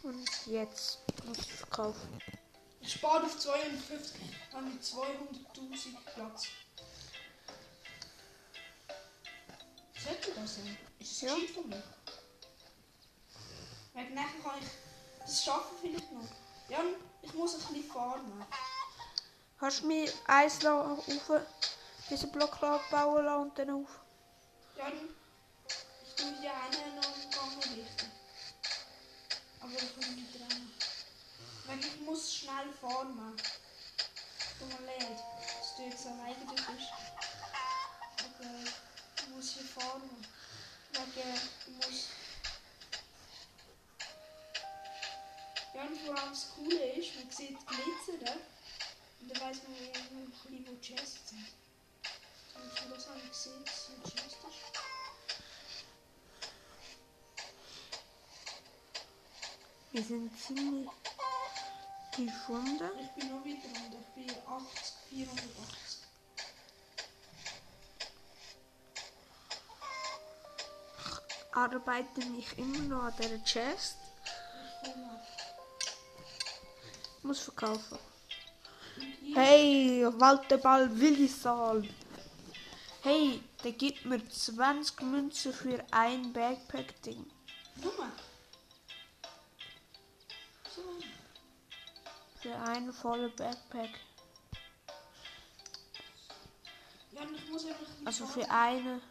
Und 0.02 0.28
jetzt 0.46 0.98
muss 1.26 1.38
ich 1.38 1.52
verkaufen. 1.52 2.18
Ich 2.80 2.92
spare 2.94 3.24
auf 3.26 3.38
250, 3.38 4.20
dann 4.50 4.72
mit 4.72 4.82
200.000 4.82 5.96
Platz. 6.14 6.46
Sollte 10.02 10.32
das 10.32 10.54
sein? 10.56 10.78
Ist 10.98 11.22
das 11.22 11.28
Ja. 11.30 11.36
von 11.54 11.68
mir? 11.68 11.82
Weil 13.92 14.10
nachher 14.10 14.40
kann 14.42 14.58
ich 14.60 14.68
das 15.20 15.44
schaffen 15.44 15.76
vielleicht 15.80 16.10
noch. 16.12 16.24
Ja, 16.68 16.78
ich 17.22 17.34
muss 17.34 17.54
ein 17.54 17.60
bisschen 17.74 17.90
farmen. 17.92 18.44
Hast 19.58 19.82
du 19.82 19.86
mir 19.88 20.10
eins 20.26 20.64
auf 20.64 21.04
diesen 22.08 22.32
Block 22.32 22.58
bauen 22.90 23.24
lassen 23.24 23.42
und 23.42 23.58
dann 23.58 23.70
auf? 23.70 24.00
Ja, 24.78 24.88
ich 24.88 26.14
tue 26.14 26.40
hier 26.40 26.52
einen 26.54 26.96
noch 26.96 27.14
im 27.16 27.30
Gang 27.30 27.76
richten. 27.76 28.09
Aber 29.70 29.78
ich 29.78 29.96
will 29.96 30.14
nicht 30.16 30.34
dran. 30.34 30.72
Weil 31.66 31.78
ich 31.78 32.00
muss 32.00 32.34
schnell 32.34 32.72
farmen. 32.80 33.36
Tut 34.58 34.68
mir 34.68 34.86
leid, 34.86 35.16
dass 35.58 35.76
du 35.76 35.82
jetzt 35.84 36.06
alleine 36.06 36.44
bist. 36.44 36.90
Aber 38.18 38.50
ich 39.16 39.28
muss 39.28 39.52
hier 39.52 39.64
farmen. 39.64 40.26
Weil 40.92 41.34
ich 41.36 41.86
muss... 41.86 42.08
Ja, 45.72 45.82
und 45.82 46.00
vor 46.00 46.18
allem 46.18 46.30
das 46.30 46.50
Coole 46.56 46.92
ist, 46.94 47.14
man 47.14 47.30
sieht 47.30 47.58
Glitzern. 47.66 48.40
Und 49.20 49.28
dann 49.30 49.40
weiss 49.40 49.58
man 49.62 50.32
wo 50.42 50.48
die 50.48 50.80
Chests 50.80 51.30
sind. 51.30 51.46
Und 52.56 52.96
das 52.96 53.06
habe 53.06 53.20
ich 53.20 53.30
gesehen, 53.30 53.64
dass 53.64 53.74
es 53.74 53.88
ein 53.90 54.02
Chest 54.02 54.36
ist. 54.48 54.79
Wir 59.92 60.04
sind 60.04 60.30
ziemlich 60.38 60.88
runter. 62.48 62.90
Ich 63.00 63.10
bin 63.20 63.30
noch 63.30 63.44
weiter 63.44 63.68
runter. 63.68 63.98
Ich 63.98 64.26
bin 64.26 64.36
80, 64.46 64.94
480. 65.08 66.00
Arbeite 71.52 72.24
mich 72.26 72.56
immer 72.56 72.78
noch 72.78 73.02
an 73.02 73.14
dieser 73.20 73.42
Chest. 73.44 73.96
Ich. 74.84 74.90
Ich 77.18 77.24
muss 77.24 77.40
verkaufen. 77.40 77.98
Hey, 79.34 80.06
Waldeball 80.18 80.88
Willisal. 80.98 81.82
Hey, 83.02 83.42
der 83.64 83.72
gibt 83.72 84.04
mir 84.04 84.26
20 84.28 85.00
Münzen 85.02 85.52
für 85.52 85.84
ein 85.90 86.32
Backpack-Ding. 86.32 87.28
Nummer. 87.82 88.12
Für 92.40 92.56
einen 92.56 92.90
vollen 92.90 93.34
Backpack. 93.36 93.90
Ja, 97.12 97.20
und 97.20 97.34
ich 97.34 97.50
muss 97.50 97.66
einfach 97.66 97.80
nicht 97.80 98.06
Also 98.06 98.26
für 98.26 98.50
eine. 98.50 99.02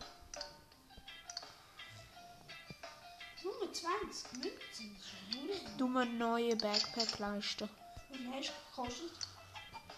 Nummer 3.43 3.71
20 3.71 4.33
Münzen. 4.33 4.97
Das 4.97 5.45
ist 5.45 5.69
nur 5.69 5.77
Du 5.77 5.87
mir 5.87 6.01
einen 6.01 6.17
neuen 6.17 6.57
Backpack 6.57 7.19
leisten. 7.19 7.69
Und 8.09 8.33
hast 8.33 8.49
du 8.49 8.81
gekostet? 8.83 9.11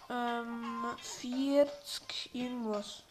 Ähm, 0.10 0.86
40 1.02 2.36
irgendwas. 2.36 3.04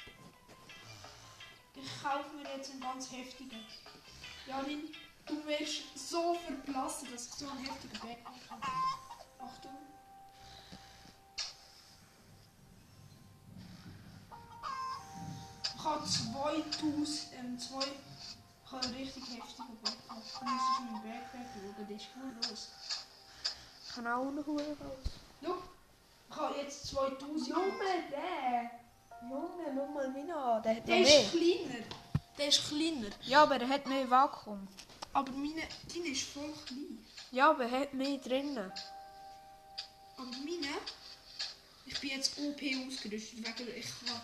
Ich 1.74 2.02
kaufe 2.02 2.36
mir 2.36 2.56
jetzt 2.56 2.72
einen 2.72 2.80
ganz 2.82 3.10
heftigen. 3.10 3.64
Janin, 4.46 4.94
du 5.24 5.46
wirst 5.46 5.82
so 6.10 6.34
verblassen, 6.34 7.08
dass 7.10 7.26
ich 7.28 7.32
so 7.32 7.48
einen 7.48 7.64
heftigen 7.64 7.98
Backpack 8.00 8.50
habe. 8.50 8.66
Achtung. 9.38 9.89
Ich 15.90 15.96
habe 15.96 16.06
2000, 16.06 17.18
ähm, 17.36 17.58
zwei, 17.58 17.80
ich 17.82 18.96
richtig 18.96 19.24
heftigen 19.24 19.76
Backpack. 19.82 20.22
Du 20.38 20.44
müsstest 20.44 20.80
meinen 20.86 21.02
Backpack 21.02 21.46
schauen, 21.52 21.86
der 21.88 21.96
ist 21.96 22.48
los. 22.48 22.68
Ich 23.84 23.94
kann 23.96 24.06
auch 24.06 24.30
noch 24.30 24.46
raus. 24.46 24.76
Schau, 25.42 25.56
ich 26.30 26.36
habe 26.36 26.58
jetzt 26.60 26.86
2000. 26.86 27.56
der! 28.12 28.70
Junge, 29.28 29.64
schau 29.74 29.86
mal 29.92 30.08
mich 30.10 30.32
an. 30.32 30.62
Der 30.62 30.76
hat 30.76 30.86
Der 30.86 31.00
ist 31.00 31.30
kleiner. 31.32 31.84
Der 32.38 32.48
ist 32.48 32.68
kleiner. 32.68 33.10
Ja, 33.22 33.42
aber 33.42 33.58
der 33.58 33.68
hat 33.68 33.86
mehr 33.86 34.08
Vakuum. 34.08 34.68
Aber 35.12 35.32
meine, 35.32 35.62
deine 35.92 36.06
ist 36.06 36.22
voll 36.22 36.54
klein. 36.66 37.04
Ja, 37.32 37.50
aber 37.50 37.64
er 37.64 37.80
hat 37.80 37.94
mehr 37.94 38.16
drinnen. 38.18 38.72
Aber 40.16 40.24
meine 40.44 40.68
Ich 41.90 42.00
bin 42.00 42.10
jetzt 42.10 42.38
OP 42.38 42.60
ausgerüstet, 42.86 43.38
wegen 43.38 43.76
ich 43.76 43.86
kann 44.06 44.20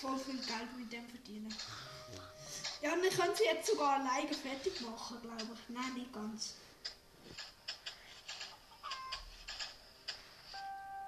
voll 0.00 0.18
viel 0.18 0.36
Geld 0.36 0.76
mit 0.76 0.92
dem 0.92 1.08
verdienen. 1.08 1.54
Ja, 2.82 2.90
wir 3.00 3.10
können 3.10 3.34
sie 3.36 3.44
jetzt 3.44 3.68
sogar 3.68 4.00
alleine 4.00 4.34
fertig 4.34 4.80
machen, 4.80 5.20
glaube 5.22 5.42
ich. 5.54 5.74
Nein, 5.74 5.94
nicht 5.94 6.12
ganz. 6.12 6.54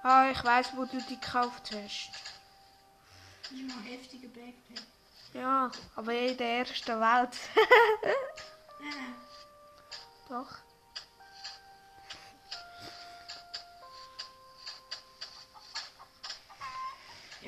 Ah, 0.01 0.31
ich 0.31 0.43
weiß, 0.43 0.69
wo 0.75 0.85
du 0.85 0.97
die 1.09 1.19
gekauft 1.19 1.71
hast. 1.73 2.09
Noch 3.51 3.75
ein 3.75 3.83
heftiger 3.83 4.29
Backpack. 4.29 4.87
Ja, 5.33 5.69
aber 5.95 6.13
in 6.13 6.37
der 6.37 6.59
ersten 6.59 6.99
Welt. 7.01 7.37
Nein, 8.01 8.13
nein. 8.79 9.15
Doch. 10.29 10.66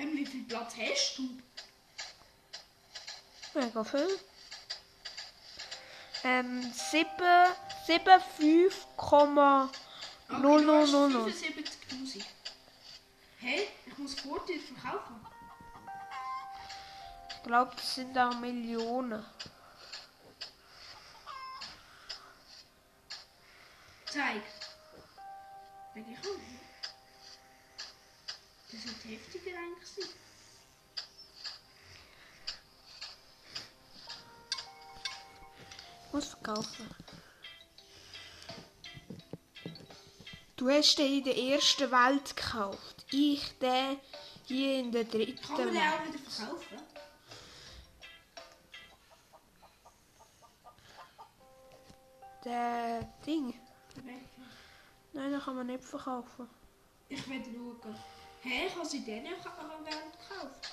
Und 0.01 0.15
wie 0.15 0.25
viel 0.25 0.43
Platz 0.45 0.75
hast 0.77 1.17
du? 1.17 1.37
Mega 3.53 3.83
viel. 3.83 4.19
Ähm, 6.23 6.71
7, 6.73 7.07
7, 7.85 8.21
5, 8.37 8.87
Okay, 10.29 10.41
Null, 10.41 10.63
du 10.63 10.71
hast 10.71 10.91
null, 10.91 11.09
null, 11.09 11.23
null. 11.23 11.31
75'000. 11.31 12.23
Hey, 13.39 13.67
ich 13.85 13.97
muss 13.97 14.13
Vorteil 14.19 14.59
verkaufen. 14.59 15.15
ich 17.35 17.43
glaube, 17.43 17.71
das 17.75 17.95
sind 17.95 18.17
auch 18.17 18.35
Millionen. 18.39 19.25
Zeig. 24.05 24.43
Wegen 25.93 26.11
ich 26.13 26.19
auch 26.19 26.48
Das 28.81 28.91
sollte 28.91 29.07
heftiger 29.09 29.57
eigentlich. 29.57 30.05
Ich 36.05 36.13
muss 36.13 36.27
verkaufen. 36.27 36.89
Du 40.55 40.69
hast 40.69 40.97
den 40.97 41.17
in 41.17 41.23
der 41.25 41.37
ersten 41.37 41.91
Welt 41.91 42.35
gekauft. 42.35 43.05
Ich 43.11 43.57
den 43.59 43.99
hier 44.45 44.79
in 44.79 44.91
der 44.93 45.03
dritten 45.03 45.41
Kann 45.41 45.57
man 45.57 45.73
den 45.73 45.81
auch 45.81 46.05
wieder 46.05 46.19
verkaufen? 46.19 46.77
Der 52.45 53.01
Ding. 53.25 53.59
Nein, 55.11 55.31
den 55.31 55.41
kann 55.41 55.55
man 55.55 55.67
nicht 55.67 55.83
verkaufen. 55.83 56.49
Ich 57.09 57.27
will 57.27 57.43
schauen. 57.43 58.18
Hä, 58.41 58.67
ich 58.67 58.75
habe 58.75 58.85
sie 58.85 59.03
denen 59.03 59.25
Geld 59.25 60.03
gekauft. 60.29 60.69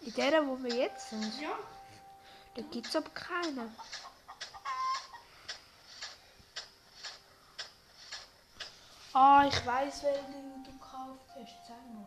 In 0.00 0.14
der, 0.14 0.46
wo 0.46 0.62
wir 0.62 0.74
jetzt 0.74 1.10
sind, 1.10 1.40
Ja. 1.40 1.58
da 2.54 2.62
gibt 2.62 2.86
es 2.86 2.96
aber 2.96 3.10
keinen. 3.10 3.74
Ah, 9.12 9.46
ich 9.48 9.64
weiß, 9.66 10.02
welchen 10.02 10.64
du 10.64 10.72
gekauft 10.72 11.30
hast. 11.34 11.66
Zeig 11.66 11.86
mal. 11.94 12.06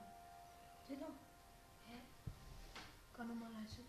Den 0.88 1.00
da. 1.00 1.08
Hä? 1.88 1.96
Geh 3.16 3.24
nochmal 3.24 3.50
lesen. 3.54 3.88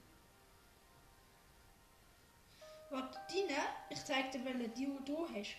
Warte, 2.91 3.21
deine, 3.29 3.63
ich 3.91 4.05
zeig 4.05 4.31
dir, 4.33 4.45
welche 4.45 4.69
die, 4.71 4.87
die 4.87 5.05
du 5.05 5.29
hast. 5.29 5.57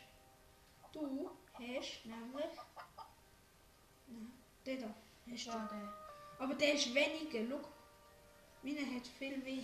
Du 0.91 1.29
hast 1.53 2.05
nämlich. 2.05 2.51
Den 4.65 4.81
da. 4.81 4.87
Hast 5.31 5.45
du. 5.45 5.49
Ja, 5.49 5.69
der. 5.71 5.93
Aber 6.39 6.53
der 6.55 6.73
ist 6.73 6.93
weniger, 6.93 7.39
schau. 7.49 7.69
Meine 8.63 8.95
hat 8.95 9.07
viel 9.07 9.37
mehr. 9.37 9.63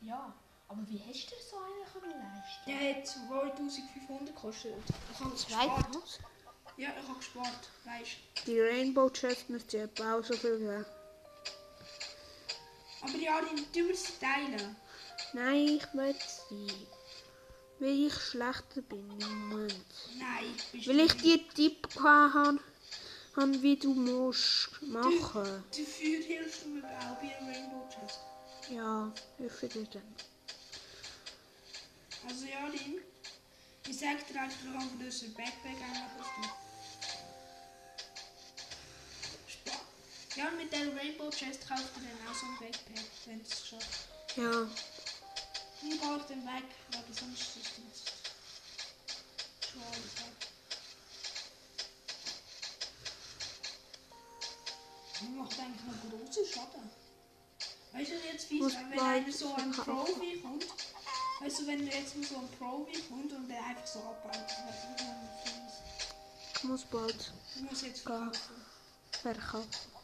Ja, 0.00 0.32
aber 0.68 0.82
wie 0.88 1.00
hast 1.00 1.30
du 1.30 1.34
so 1.50 1.56
einen 1.56 1.92
können 1.92 2.12
leisten? 2.12 2.66
Der 2.66 2.96
hat 2.96 3.06
2500 3.06 4.26
gekostet. 4.26 4.74
Ich 5.12 5.20
habe 5.20 5.30
gespart. 5.30 5.92
2000? 5.92 6.20
Ja, 6.76 6.90
ich 6.90 7.08
habe 7.08 7.18
gespart, 7.18 7.70
weißt 7.84 8.18
Die 8.46 8.60
Rainbow 8.60 9.10
Chest 9.10 9.50
müsste 9.50 9.78
etwa 9.80 10.14
auch 10.14 10.24
so 10.24 10.34
viel 10.34 10.58
geben. 10.58 10.86
Aber 13.00 13.16
ja, 13.16 13.40
die 13.74 13.94
sie 13.94 14.12
teilen. 14.20 14.76
Nein, 15.32 15.68
ich 15.68 15.92
möchte 15.92 16.24
sie. 16.48 16.86
Weil 17.80 18.06
ich 18.06 18.14
schlechter 18.14 18.82
bin 18.82 19.08
im 19.20 19.48
Moment. 19.48 19.84
Nein, 20.18 20.54
bist 20.72 20.88
Weil 20.88 20.96
du 20.96 21.04
ich 21.04 21.12
dir 21.14 21.48
Tipp 21.54 21.88
habe, 22.02 22.58
habe, 23.36 23.62
wie 23.62 23.76
du 23.76 23.94
musst 23.94 24.70
machen. 24.82 25.64
Dafür 25.70 26.22
hilfst 26.24 26.64
du 26.64 26.68
mir 26.70 26.84
auch 26.84 27.16
bei 27.20 27.34
Rainbow 27.40 27.88
Chest. 27.88 28.18
Ja, 28.70 29.12
helfe 29.38 29.68
dir 29.68 29.86
dann. 29.86 30.14
Also 32.28 32.46
ja, 32.46 32.66
Lin, 32.66 33.00
ich 33.88 33.98
sag 33.98 34.26
dir 34.26 34.40
einfach 34.40 34.64
noch 34.64 34.80
ein 34.80 34.98
größer 34.98 35.28
Backpack 35.28 35.76
einfach. 35.80 36.32
Spa 39.46 39.72
ja, 40.36 40.50
mit 40.50 40.72
der 40.72 40.94
Rainbow 40.96 41.30
Chest 41.30 41.66
kauft 41.68 41.96
ihr 41.96 42.08
dann 42.08 42.28
auch 42.28 42.34
so 42.34 42.46
ein 42.46 42.58
Backpack, 42.58 43.06
wenn 43.26 43.40
es 43.40 43.66
schafft. 43.68 44.08
Ja, 44.36 44.68
Dann 45.80 45.90
gehe 45.90 46.16
ich 46.18 46.22
den 46.24 46.44
weg, 46.44 46.64
weil 46.92 47.04
sonst 47.12 47.40
ist 47.40 47.56
das 47.56 47.68
schon 49.70 49.82
alles 49.82 50.16
weg. 50.16 50.48
Macht 55.36 55.58
eigentlich 55.60 55.82
noch 55.86 56.10
großen 56.26 56.46
Schaden. 56.46 56.90
Weißt 57.92 58.10
du 58.10 58.14
jetzt, 58.32 58.50
wie 58.50 58.60
Muss 58.60 58.74
wenn 58.74 59.00
einer 59.00 59.32
so 59.32 59.54
ein. 59.54 59.70
Profi 59.72 60.40
kommt? 60.42 60.66
Weißt 61.40 61.60
du, 61.60 61.66
wenn 61.66 61.86
jetzt 61.86 62.12
so 62.28 62.36
ein 62.36 62.48
Profi 62.58 63.00
kommt 63.08 63.32
und 63.32 63.48
der 63.48 63.64
einfach 63.64 63.86
so 63.86 64.00
abbaut, 64.00 64.34
fies. 65.44 65.72
ich 66.56 66.64
muss 66.64 66.84
bald 66.84 67.32
Ich 67.56 67.62
muss 67.62 67.82
jetzt 67.82 68.00
verkaufen. 68.00 68.64
verkaufen. 69.22 69.97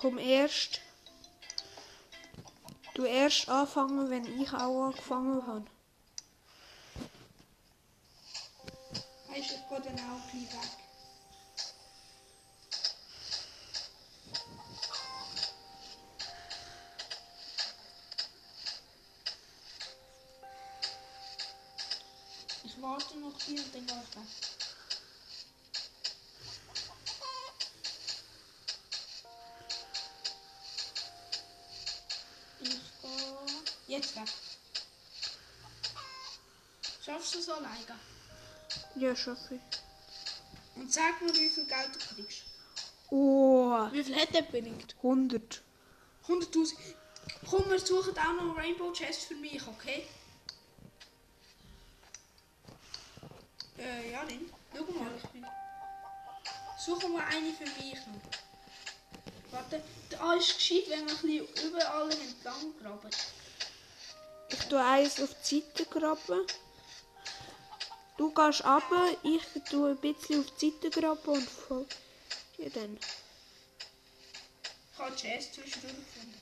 Komm 0.00 0.16
erst. 0.16 0.80
Du 2.94 3.04
erst 3.04 3.50
anfangen, 3.50 4.08
wenn 4.08 4.40
ich 4.40 4.50
auch 4.54 4.86
angefangen 4.86 5.46
habe. 5.46 5.66
Weißt 9.28 9.50
ich 9.50 9.68
gehe 9.68 9.80
dann 9.80 9.98
auch 9.98 10.30
gleich 10.30 10.52
weg. 10.54 10.70
Ich 22.64 22.82
warte 22.82 23.18
noch 23.18 23.38
hier 23.42 23.62
und 23.62 23.74
dann 23.74 23.86
gehe 23.86 24.02
ich 24.02 24.16
weg. 24.16 24.49
Weg. 34.16 34.28
Schaffst 37.04 37.34
du 37.34 37.38
es 37.38 37.48
alleine? 37.48 37.98
Ja, 38.96 39.16
schaffe 39.16 39.56
ich. 39.56 40.80
Und 40.80 40.92
sag 40.92 41.20
mir, 41.22 41.32
wie 41.34 41.48
viel 41.48 41.66
Geld 41.66 41.94
du 41.94 42.14
kriegst. 42.14 42.42
Oh, 43.10 43.88
Wie 43.90 44.04
viel 44.04 44.16
hat 44.16 44.32
der 44.32 44.42
benötigt? 44.42 44.94
100. 44.98 45.62
100.000. 46.28 46.74
Komm, 47.48 47.68
wir 47.68 47.78
suchen 47.80 48.16
auch 48.16 48.32
noch 48.42 48.56
Rainbow 48.56 48.92
Chest 48.92 49.22
für 49.22 49.34
mich, 49.34 49.60
okay? 49.66 50.06
Äh, 53.78 54.12
ja, 54.12 54.22
Lin. 54.22 54.48
Schau 54.76 54.84
mal, 54.92 55.10
ich 55.16 55.28
bin. 55.30 55.44
Suchen 56.78 57.12
wir 57.12 57.26
eine 57.26 57.52
für 57.52 57.64
mich 57.64 57.98
noch. 58.06 59.52
Warte, 59.52 59.82
da 60.10 60.34
ist 60.34 60.54
gescheit, 60.54 60.84
wenn 60.88 61.06
wir 61.06 61.12
ein 61.12 61.46
bisschen 61.46 61.70
überall 61.70 62.10
entlang 62.10 62.78
graben. 62.80 63.10
Tue 64.70 64.80
eins 64.80 65.20
auf 65.20 65.30
die 65.42 65.60
Seite 65.62 65.84
graben. 65.86 66.46
Du 68.16 68.32
gehst 68.32 68.64
runter, 68.64 69.16
ich 69.24 69.42
tue 69.68 69.90
ein 69.90 69.96
bisschen 69.96 70.44
auf 70.44 70.46
die 70.60 70.70
Seite 70.70 70.90
graben 70.90 71.28
und 71.28 71.50
folge 71.50 71.88
dir 72.56 72.70
dann. 72.70 72.96
Ich 74.92 74.98
habe 75.00 75.16
Chest 75.16 75.54
zwischendurch 75.54 75.96
gefunden. 75.96 76.40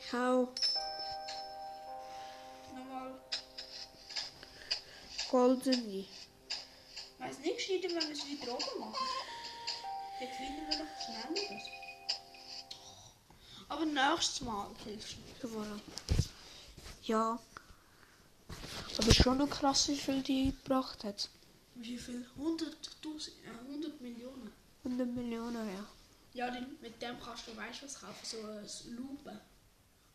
Ich 0.00 0.14
auch 0.14 0.48
Nochmal. 2.74 3.20
goldene. 5.30 6.04
Weiß 7.18 7.38
nicht 7.38 7.56
gescheiter, 7.58 7.94
wenn 7.94 8.08
wir 8.08 8.10
es 8.10 8.26
wieder 8.26 8.54
oben 8.54 8.80
machen. 8.80 9.06
Jetzt 10.20 10.36
finden 10.36 10.68
wir 10.68 10.78
noch 10.78 10.90
schnelleres. 11.00 11.81
Aber 13.72 13.86
nächstes 13.86 14.42
Mal 14.42 14.68
hilfst 14.84 15.16
du 15.40 15.48
mir. 15.48 15.80
Ja. 17.04 17.38
Aber 18.98 19.14
schon 19.14 19.38
noch 19.38 19.48
krass, 19.48 19.88
wie 19.88 19.96
viel 19.96 20.22
die 20.22 20.54
gebracht 20.62 21.02
hat. 21.04 21.30
Wie 21.76 21.96
viel? 21.96 22.26
100.000, 22.38 23.30
äh, 23.46 23.70
100 23.70 23.98
Millionen. 24.02 24.52
100 24.84 25.08
Millionen, 25.08 25.66
ja. 25.74 25.86
Ja, 26.34 26.50
den, 26.50 26.66
mit 26.82 27.00
dem 27.00 27.18
kannst 27.18 27.48
du, 27.48 27.56
weißt 27.56 27.80
du 27.80 27.86
was 27.86 27.98
kaufen? 27.98 28.14
So 28.22 28.36
eine 28.40 28.94
Lupe. 28.94 29.40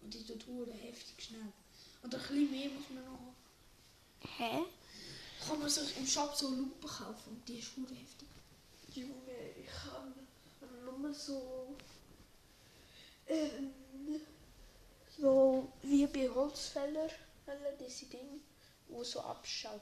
Und 0.04 0.14
die 0.14 0.24
tut 0.24 0.68
heftig 0.84 1.26
schnell. 1.26 1.52
Und 2.04 2.14
ein 2.14 2.22
bisschen 2.22 2.52
mehr 2.52 2.70
muss 2.70 2.90
man 2.92 3.06
noch 3.06 3.20
haben. 3.20 3.36
Hä? 4.38 4.66
Kann 5.48 5.60
man 5.60 5.70
sich 5.70 5.98
im 5.98 6.06
Shop 6.06 6.36
so 6.36 6.48
eine 6.48 6.58
Lupe 6.58 6.88
kaufen 6.88 7.30
und 7.32 7.50
die 7.50 7.58
ist 7.58 7.72
heftig. 7.76 8.28
Junge, 8.94 9.16
ich 9.60 9.68
kann 9.68 10.14
nur 11.02 11.12
so... 11.12 11.76
Ähm, 13.28 13.74
so 15.18 15.72
wie 15.82 16.08
bei 16.08 16.30
Holzfäller, 16.30 17.10
Fäller, 17.46 17.72
diese 17.80 18.06
Dinge, 18.06 18.40
wo 18.88 19.04
so 19.04 19.20
abschaut. 19.22 19.82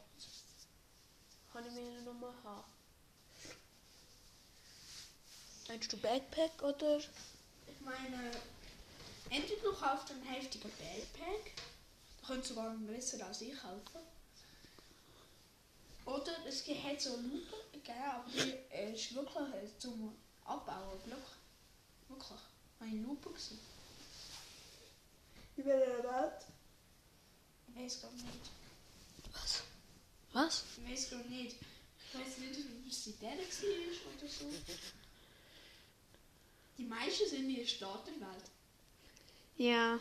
Kann 1.52 1.66
ich 1.66 1.74
mir 1.74 2.02
nur 2.02 2.34
haben. 2.44 2.64
Meinst 5.68 5.92
du 5.92 5.98
Backpack 5.98 6.62
oder? 6.62 7.00
Ich 7.00 7.82
meine, 7.84 8.32
entweder 9.30 9.62
du 9.62 9.74
kaufst 9.74 10.12
einen 10.12 10.24
heftigen 10.24 10.70
Backpack, 10.70 11.56
da 12.22 12.28
könntest 12.28 12.50
sogar 12.50 12.72
besser 12.76 13.26
als 13.26 13.42
ich 13.42 13.58
kaufen. 13.58 14.00
Oder 16.06 16.46
es 16.48 16.64
halt 16.84 17.02
so 17.02 17.16
Lupe, 17.18 17.80
gell, 17.84 17.96
aber 17.96 18.30
die 18.30 18.52
äh, 18.72 18.94
ist 18.94 19.16
wirklich 19.16 19.54
äh, 19.56 19.80
zum 19.80 20.16
Abbauen. 20.44 21.00
Wirklich. 22.08 22.40
Eine 22.86 23.02
Lupe 23.02 23.32
gesehen. 23.32 23.60
In 25.58 25.66
welcher 25.66 26.04
Welt? 26.04 26.46
Ich 27.68 27.76
weiß 27.82 28.02
gar 28.02 28.12
nicht. 28.12 28.28
Was? 29.34 29.64
Was? 30.34 30.64
Ich 30.78 30.92
weiß 30.92 31.10
gar 31.10 31.24
nicht. 31.24 31.56
Ich 31.98 32.20
weiß 32.20 32.38
nicht, 32.38 32.60
ob 32.60 32.88
es 32.88 33.08
in 33.08 33.20
der 33.20 33.32
war 33.32 33.38
oder 33.38 34.28
so. 34.28 34.52
Die 36.78 36.84
meisten 36.84 37.28
sind 37.28 37.50
in 37.50 37.56
der 37.56 37.66
Staatenwelt. 37.66 38.52
Ja. 39.58 40.00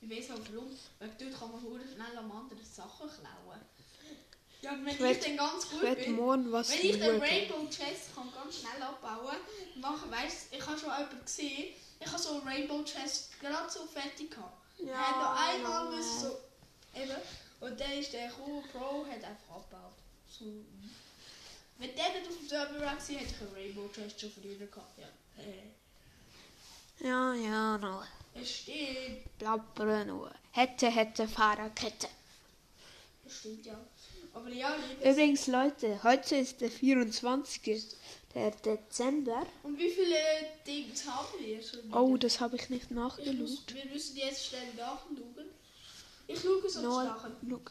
Ich 0.00 0.10
weiß 0.10 0.30
auch 0.30 0.40
warum. 0.50 0.70
Weil 0.98 1.10
dort 1.18 1.38
kann 1.38 1.52
man 1.52 1.60
schnell 1.60 2.16
am 2.16 2.32
anderen 2.32 2.64
Sachen 2.64 3.10
klauen. 3.10 3.60
Ja, 4.64 4.70
wenn 4.82 4.94
ich, 4.94 4.98
werd- 5.00 5.24
dann 5.26 5.36
ganz 5.36 5.68
gut 5.70 5.82
Ich 5.82 6.04
bin, 6.04 6.16
morgen 6.16 6.50
was 6.52 6.70
wenn 6.70 6.78
ich 6.90 6.98
den. 6.98 7.20
Rainbow 7.20 7.66
Chest 7.68 8.14
kann 8.14 8.32
ganz 8.32 8.58
schnell 8.60 8.82
abbauen 8.82 9.36
machen, 9.76 10.10
weißt 10.10 10.46
ich 10.52 10.66
habe 10.66 10.78
schon 10.78 10.90
jemanden 10.90 11.24
gesehen, 11.24 11.74
ich 12.00 12.06
habe 12.06 12.18
so 12.18 12.30
einen 12.30 12.48
Rainbow 12.48 12.82
Chest 12.84 13.38
gerade 13.40 13.70
so 13.70 13.84
fertig 13.86 14.30
gehabt. 14.30 14.56
Ja, 14.78 14.86
er 14.92 15.08
hat 15.08 15.16
noch 15.18 15.48
einmal 15.48 15.94
müssen 15.94 16.20
so, 16.20 16.38
eben, 16.98 17.16
und 17.60 17.78
dann 17.78 17.92
ist 17.92 18.12
der 18.14 18.30
cool 18.40 18.62
Pro, 18.72 19.04
hat 19.06 19.22
einfach 19.22 19.56
abgebaut. 19.56 19.92
So. 20.30 20.44
Wenn 21.78 21.94
der 21.94 22.08
nicht 22.14 22.28
auf 22.28 22.36
dem 22.38 22.48
Server 22.48 22.80
war, 22.80 22.92
hätte 22.94 23.12
ich 23.12 23.40
einen 23.40 23.54
Rainbow 23.54 23.88
Chest 23.88 24.20
schon 24.20 24.32
früher 24.32 24.66
gehabt. 24.66 24.98
Ja. 24.98 25.08
Ja, 27.00 27.34
ja, 27.34 27.76
noch. 27.78 28.04
es 28.34 28.50
steht, 28.50 29.36
Plappern 29.38 30.06
nur. 30.06 30.32
Hätte, 30.52 30.88
hätte, 30.88 31.26
Fahrradkette. 31.28 32.08
es 33.26 33.38
stimmt 33.40 33.66
ja. 33.66 33.76
Aber 34.34 34.48
ja, 34.48 34.74
liebes. 34.76 35.12
Übrigens, 35.14 35.46
Leute, 35.46 36.02
heute 36.02 36.36
ist 36.36 36.60
der 36.60 36.70
24. 36.70 37.86
Der 38.34 38.50
Dezember. 38.50 39.46
Und 39.62 39.78
wie 39.78 39.90
viele 39.90 40.16
Dings 40.66 41.06
haben 41.06 41.28
wir 41.38 41.62
schon? 41.62 41.84
wieder? 41.84 42.02
Oh, 42.02 42.16
das 42.16 42.40
habe 42.40 42.56
ich 42.56 42.68
nicht 42.68 42.86
Ich 42.86 42.90
muss, 42.90 43.16
nachgeschaut. 43.18 43.74
wir 43.74 43.84
müssen 43.86 44.16
jetzt 44.16 44.46
schnell 44.46 44.74
nachschauen. 44.74 45.50
Ich 46.26 46.40
schaue 46.40 46.60
sonst 46.62 46.82
No, 46.82 47.02
nachher. 47.04 47.30
look. 47.42 47.70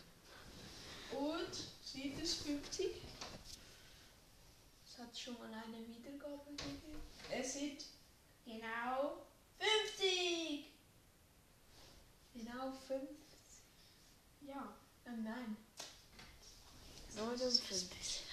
Und 1.12 1.54
sind 1.84 2.18
es 2.22 2.36
50? 2.36 2.92
Es 4.88 4.98
hat 5.00 5.18
schon 5.20 5.34
mal 5.34 5.48
eine 5.52 5.86
Wiedergabe 5.86 6.40
gegeben. 6.56 7.02
Es 7.30 7.54
sind 7.56 7.84
genau 8.46 9.18
50! 9.60 10.66
Genau 12.36 12.72
5. 12.88 13.02
Ja, 14.48 14.74
ähm, 15.06 15.24
nein. 15.24 15.58
59. 17.74 18.24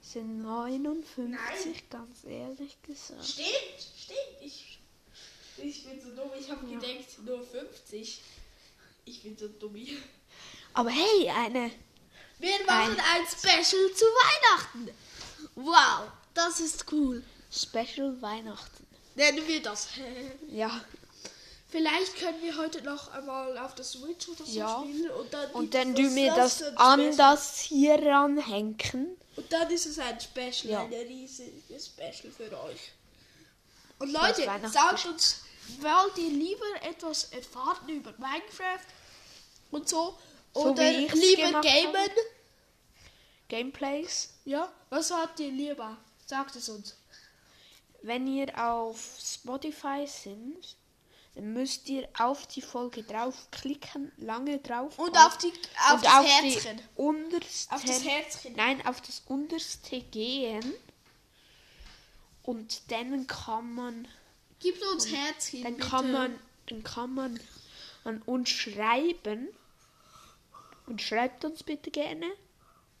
Sind 0.00 0.42
59, 0.42 1.16
Nein. 1.16 1.82
ganz 1.90 2.24
ehrlich 2.24 2.76
gesagt. 2.82 3.24
Stimmt, 3.24 3.48
stimmt. 4.00 4.18
Ich, 4.40 4.78
ich 5.56 5.84
bin 5.84 6.00
so 6.00 6.10
dumm. 6.14 6.30
Ich 6.38 6.50
habe 6.50 6.66
Ja. 6.70 6.78
gedacht, 6.78 7.18
nur 7.24 7.42
50. 7.44 8.20
Ich 9.06 9.22
bin 9.22 9.36
so 9.36 9.48
dumm. 9.48 9.76
Aber 10.74 10.90
hey, 10.90 11.28
eine. 11.30 11.70
Wir 12.38 12.64
machen 12.66 12.96
ein 12.98 13.26
Special 13.26 13.92
zu 13.94 14.04
Weihnachten. 14.04 14.90
Wow, 15.54 16.10
das 16.34 16.60
ist 16.60 16.84
cool. 16.92 17.22
Special 17.50 18.20
Weihnachten. 18.20 18.86
Nennen 19.14 19.46
wir 19.46 19.62
das. 19.62 19.88
Ja. 20.48 20.84
Vielleicht 21.74 22.16
können 22.20 22.40
wir 22.40 22.56
heute 22.56 22.82
noch 22.82 23.10
einmal 23.10 23.58
auf 23.58 23.74
der 23.74 23.84
Switch 23.84 24.28
oder 24.28 24.44
so 24.46 24.56
Ja. 24.60 24.80
spielen. 24.80 25.10
Und 25.10 25.34
dann, 25.34 25.50
Und 25.50 25.74
dann 25.74 25.92
tun 25.96 26.14
wir 26.14 26.32
das 26.32 26.62
das 27.16 27.58
hier 27.58 27.94
ranhängen. 28.00 29.16
Und 29.34 29.52
dann 29.52 29.68
ist 29.72 29.86
es 29.86 29.98
ein 29.98 30.20
Special, 30.20 30.70
Ja. 30.72 30.82
ein 30.84 30.92
riesiges 30.92 31.86
Special 31.86 32.32
für 32.32 32.44
euch. 32.62 32.92
Und 33.98 34.12
Das 34.14 34.38
Leute, 34.38 34.68
sagt 34.68 35.06
uns, 35.06 35.40
wollt 35.80 36.16
ihr 36.16 36.30
lieber 36.30 36.64
etwas 36.82 37.24
erfahren 37.32 37.88
über 37.88 38.12
Minecraft 38.18 38.86
und 39.72 39.88
so? 39.88 40.16
So 40.54 40.60
Oder 40.70 40.92
lieber 40.92 41.60
gamen? 41.60 41.96
habe. 41.96 42.10
Gameplays. 43.48 44.28
Ja, 44.44 44.72
was 44.90 45.10
habt 45.10 45.40
ihr 45.40 45.50
lieber? 45.50 45.96
Sagt 46.24 46.54
es 46.54 46.68
uns. 46.68 46.94
Wenn 48.02 48.28
ihr 48.28 48.46
auf 48.64 49.18
Spotify 49.20 50.06
sind, 50.06 50.76
dann 51.34 51.52
müsst 51.52 51.88
ihr 51.88 52.08
auf 52.16 52.46
die 52.46 52.62
Folge 52.62 53.02
draufklicken, 53.02 54.12
lange 54.18 54.58
drauf. 54.58 54.96
Und 54.98 55.16
auf, 55.18 55.36
die, 55.38 55.52
auf 55.88 55.94
und 55.94 56.04
das 56.04 56.12
auf 56.14 56.26
Herzchen. 56.26 56.76
Die 56.76 56.82
unterste, 56.94 57.74
Auf 57.74 57.84
das 57.84 58.04
Herzchen. 58.04 58.54
Nein, 58.54 58.86
auf 58.86 59.00
das 59.00 59.22
unterste 59.26 60.00
gehen. 60.00 60.74
Und 62.44 62.92
dann 62.92 63.26
kann 63.26 63.74
man, 63.74 64.06
Gibt 64.60 64.80
uns 64.92 65.10
Herzchen. 65.10 65.64
dann 65.64 65.74
bitte. 65.76 65.88
kann 65.88 66.12
man, 66.12 66.38
dann 66.66 66.84
kann 66.84 67.14
man 67.14 67.40
an 68.04 68.22
uns 68.22 68.50
schreiben. 68.50 69.48
Und 70.86 71.02
schreibt 71.02 71.44
uns 71.46 71.62
bitte 71.62 71.90
gerne 71.90 72.30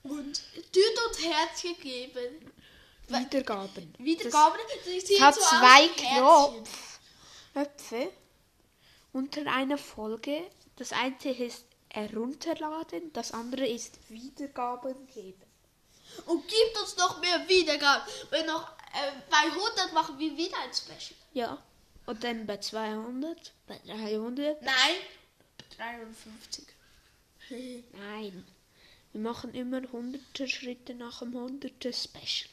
Und 0.02 0.40
tut 0.72 1.06
uns 1.08 1.22
Herzchen 1.22 1.78
geben. 1.80 2.50
Wiedergaben. 3.06 3.94
Wiedergaben. 3.98 4.58
Es 4.96 5.06
sieht 5.06 5.20
hat 5.20 5.34
zwei 5.34 5.88
Knöpfe 5.88 6.64
unter 9.14 9.50
einer 9.50 9.78
Folge. 9.78 10.42
Das 10.76 10.92
eine 10.92 11.16
ist 11.38 11.64
herunterladen, 11.88 13.12
das 13.12 13.32
andere 13.32 13.66
ist 13.66 13.98
Wiedergaben 14.10 15.06
geben. 15.06 15.42
Und 16.26 16.46
gibt 16.46 16.78
uns 16.82 16.96
noch 16.96 17.20
mehr 17.20 17.48
Wiedergaben. 17.48 18.02
Wenn 18.30 18.46
noch 18.46 18.68
äh, 18.92 19.12
bei 19.30 19.36
100 19.36 19.92
machen 19.94 20.18
wir 20.18 20.36
wieder 20.36 20.56
ein 20.62 20.74
Special. 20.74 21.18
Ja. 21.32 21.58
Und 22.06 22.22
dann 22.22 22.46
bei 22.46 22.58
200, 22.58 23.52
bei 23.66 23.80
300. 23.86 24.60
Nein. 24.60 24.74
53. 25.78 26.66
Nein. 27.92 28.46
Wir 29.12 29.20
machen 29.20 29.54
immer 29.54 29.80
hunderte 29.92 30.48
Schritte 30.48 30.94
nach 30.94 31.20
dem 31.20 31.34
hunderte 31.34 31.92
Special. 31.92 32.50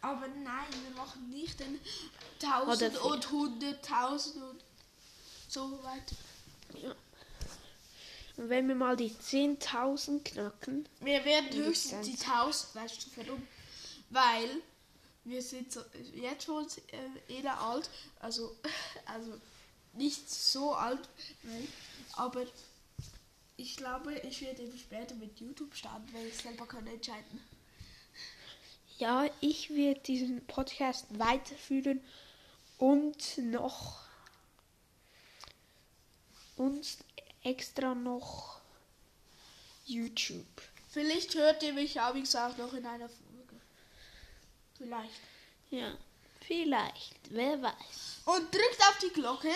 Aber 0.00 0.28
nein, 0.28 0.66
wir 0.86 0.96
machen 0.96 1.30
nicht 1.30 1.58
den 1.60 1.80
1000 2.42 3.02
Oder 3.02 3.04
und 3.06 3.26
100.000 3.26 4.34
und 4.50 4.64
so 5.54 5.82
weiter. 5.84 6.16
Ja. 6.82 6.94
Und 8.36 8.48
wenn 8.48 8.66
wir 8.66 8.74
mal 8.74 8.96
die 8.96 9.10
10.000 9.10 10.24
knacken, 10.24 10.88
Wir 11.00 11.24
werden 11.24 11.50
höchstens 11.52 12.06
die 12.06 12.12
Lizenz. 12.12 12.30
1000, 12.30 12.74
weißt 12.74 13.06
du 13.06 13.10
warum? 13.16 13.46
Weil 14.10 14.48
wir 15.22 15.40
sind 15.40 15.72
so, 15.72 15.80
jetzt 16.14 16.44
schon 16.44 16.66
äh, 17.28 17.40
eher 17.40 17.58
alt, 17.60 17.88
also, 18.20 18.56
also 19.06 19.40
nicht 19.92 20.28
so 20.28 20.74
alt, 20.74 21.08
aber 22.16 22.44
ich 23.56 23.76
glaube, 23.76 24.18
ich 24.18 24.40
werde 24.40 24.64
eben 24.64 24.76
später 24.76 25.14
mit 25.14 25.38
YouTube 25.38 25.74
starten, 25.76 26.12
weil 26.12 26.26
ich 26.26 26.36
selber 26.36 26.66
kann 26.66 26.84
entscheiden. 26.88 27.40
ja, 28.98 29.26
ich 29.40 29.70
werde 29.70 30.00
diesen 30.00 30.44
Podcast 30.46 31.06
weiterführen 31.16 32.00
und 32.78 33.38
noch 33.38 34.03
und 36.56 36.86
extra 37.42 37.94
noch 37.94 38.60
YouTube. 39.86 40.46
Vielleicht 40.88 41.34
hört 41.34 41.62
ihr 41.62 41.72
mich 41.72 41.94
ja, 41.94 42.14
wie 42.14 42.20
gesagt, 42.20 42.58
noch 42.58 42.72
in 42.72 42.86
einer 42.86 43.08
Folge. 43.08 43.60
Vielleicht. 44.78 45.20
Ja, 45.70 45.96
vielleicht. 46.46 47.16
Wer 47.30 47.60
weiß. 47.60 48.22
Und 48.26 48.54
drückt 48.54 48.80
auf 48.88 48.98
die 49.02 49.08
Glocke, 49.12 49.50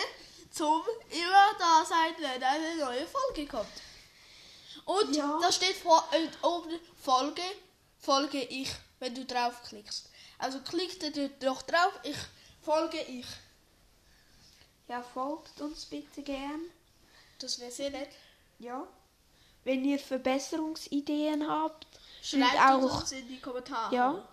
zum 0.51 0.83
immer 1.09 1.49
da 1.57 1.85
sein, 1.85 2.13
wenn 2.19 2.43
eine 2.43 2.75
neue 2.77 3.07
Folge 3.07 3.47
kommt. 3.47 3.67
Und 4.85 5.15
Ja. 5.15 5.39
da 5.41 5.51
steht 5.51 5.75
vor, 5.77 6.07
äh, 6.11 6.27
oben 6.45 6.79
Folge, 7.01 7.43
folge 7.99 8.41
ich, 8.43 8.69
wenn 8.99 9.15
du 9.15 9.23
draufklickst. 9.25 10.09
Also 10.39 10.59
klickt 10.61 11.03
ihr 11.03 11.29
doch 11.29 11.61
drauf, 11.61 11.93
ich 12.03 12.17
folge 12.61 13.01
ich. 13.03 13.25
Ja, 14.87 15.03
folgt 15.03 15.61
uns 15.61 15.85
bitte 15.85 16.23
gern. 16.23 16.61
Das 17.39 17.59
wäre 17.59 17.71
sehr 17.71 17.89
nett. 17.89 18.09
Ja. 18.59 18.87
Wenn 19.63 19.83
ihr 19.85 19.99
Verbesserungsideen 19.99 21.47
habt, 21.47 21.87
Schreibt 22.21 22.59
auch- 22.59 23.01
uns 23.01 23.11
in 23.11 23.27
die 23.27 23.39
Kommentare. 23.39 23.95
ja, 23.95 24.27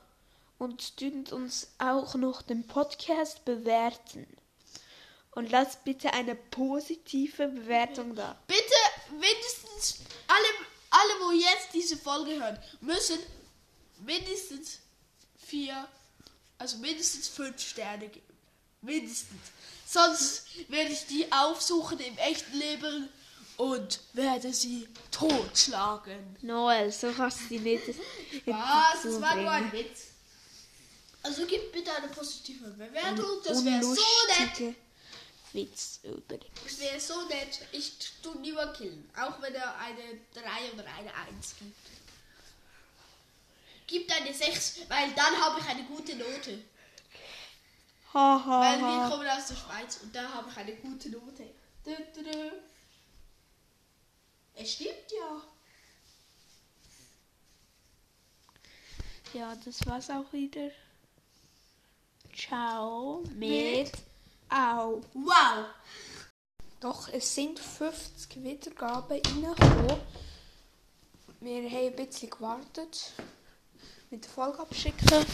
und 0.59 1.01
dünnt 1.01 1.33
uns 1.33 1.69
auch 1.79 2.15
noch 2.15 2.43
den 2.43 2.67
Podcast 2.67 3.45
bewerten. 3.45 4.27
Und 5.33 5.51
lasst 5.51 5.85
bitte 5.85 6.13
eine 6.15 6.35
positive 6.35 7.49
Bewertung 7.49 8.15
da. 8.15 8.39
Bitte 8.47 8.63
mindestens 9.11 10.01
alle, 10.27 10.47
alle, 10.91 11.13
wo 11.27 11.31
jetzt 11.33 11.75
diese 11.75 11.97
Folge 11.99 12.41
hören, 12.43 12.59
müssen 12.81 13.19
mindestens 13.99 14.79
vier, 15.37 15.87
also 16.59 16.79
mindestens 16.79 17.29
fünf 17.29 17.61
Sterne 17.61 18.09
geben. 18.09 18.27
Mindestens. 18.81 19.41
Sonst 19.87 20.47
werde 20.69 20.93
ich 20.93 21.07
die 21.07 21.31
aufsuchen 21.33 21.99
im 22.01 22.19
echten 22.19 22.59
Leben 22.59 23.09
und 23.57 24.01
werde 24.13 24.53
sie 24.53 24.89
totschlagen. 25.11 26.37
Noel, 26.43 26.93
so 26.93 27.13
kannst 27.13 27.43
du 27.43 27.45
sie 27.49 27.59
nicht. 27.59 27.89
Was? 28.47 29.03
Das 29.03 29.21
war 29.21 29.37
nur 29.37 29.51
ein 29.51 29.73
Witz. 29.73 30.09
Also 31.23 31.47
gib 31.47 31.73
bitte 31.73 31.95
eine 31.95 32.09
positive 32.09 32.69
Bewertung. 32.71 33.27
Das 33.45 33.65
wäre 33.65 33.83
so 33.83 33.95
nett. 33.95 34.75
Witz 35.53 36.01
übrigens. 36.03 36.61
Das 36.63 36.79
wäre 36.81 37.01
so 37.01 37.27
nett. 37.29 37.61
Ich 37.73 37.93
tu 38.23 38.39
niemand 38.41 38.77
killen. 38.77 39.09
Auch 39.17 39.41
wenn 39.41 39.55
er 39.55 39.77
eine 39.79 40.21
3 40.35 40.73
oder 40.75 40.85
eine 40.99 41.13
1 41.15 41.55
gibt. 41.59 41.77
Gibt 43.87 44.13
eine 44.13 44.35
6, 44.35 44.81
weil 44.89 45.13
dann 45.15 45.41
habe 45.41 45.61
ich 45.61 45.67
eine 45.67 45.85
gute 45.85 46.17
Note. 46.17 46.59
Haha. 48.17 48.61
Weil 48.61 48.81
wir 48.81 49.11
kommen 49.11 49.29
aus 49.29 49.49
der 49.49 49.57
Schweiz 49.57 49.99
und 50.03 50.17
da 50.17 50.27
habe 50.33 50.49
ich 50.49 50.57
eine 50.57 50.75
gute 50.77 51.11
Note. 51.11 51.45
Dü, 51.85 51.95
dü, 52.15 52.25
dü. 52.25 52.51
Es 54.55 54.73
stimmt 54.73 55.13
ja. 55.13 55.43
Ja, 59.35 59.55
das 59.63 59.87
war's 59.87 60.09
auch 60.09 60.33
wieder. 60.33 60.71
Ciao 62.35 63.23
mit 63.35 63.93
Au. 64.49 65.03
Wow. 65.13 65.67
Doch, 66.81 67.09
es 67.13 67.35
sind 67.35 67.59
50 67.59 68.43
Wiedergaben 68.43 69.21
reingekommen. 69.21 70.01
Wir 71.41 71.71
haben 71.71 71.87
ein 71.87 71.97
bisschen 71.97 72.31
gewartet 72.31 73.13
mit 74.09 74.25
der 74.25 74.31
Folge 74.31 74.61
abschicken. 74.61 75.27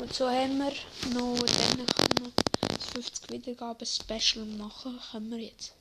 Und 0.00 0.14
so 0.14 0.30
haben 0.30 0.56
wir 0.56 0.72
noch, 1.12 1.38
dann 1.38 1.86
können 1.86 2.32
wir 2.58 2.68
das 2.68 2.86
50 2.94 3.30
Wiedergaben 3.30 3.86
Special 3.86 4.46
machen. 4.46 4.98
Können 5.12 5.30
wir 5.30 5.38
jetzt. 5.38 5.74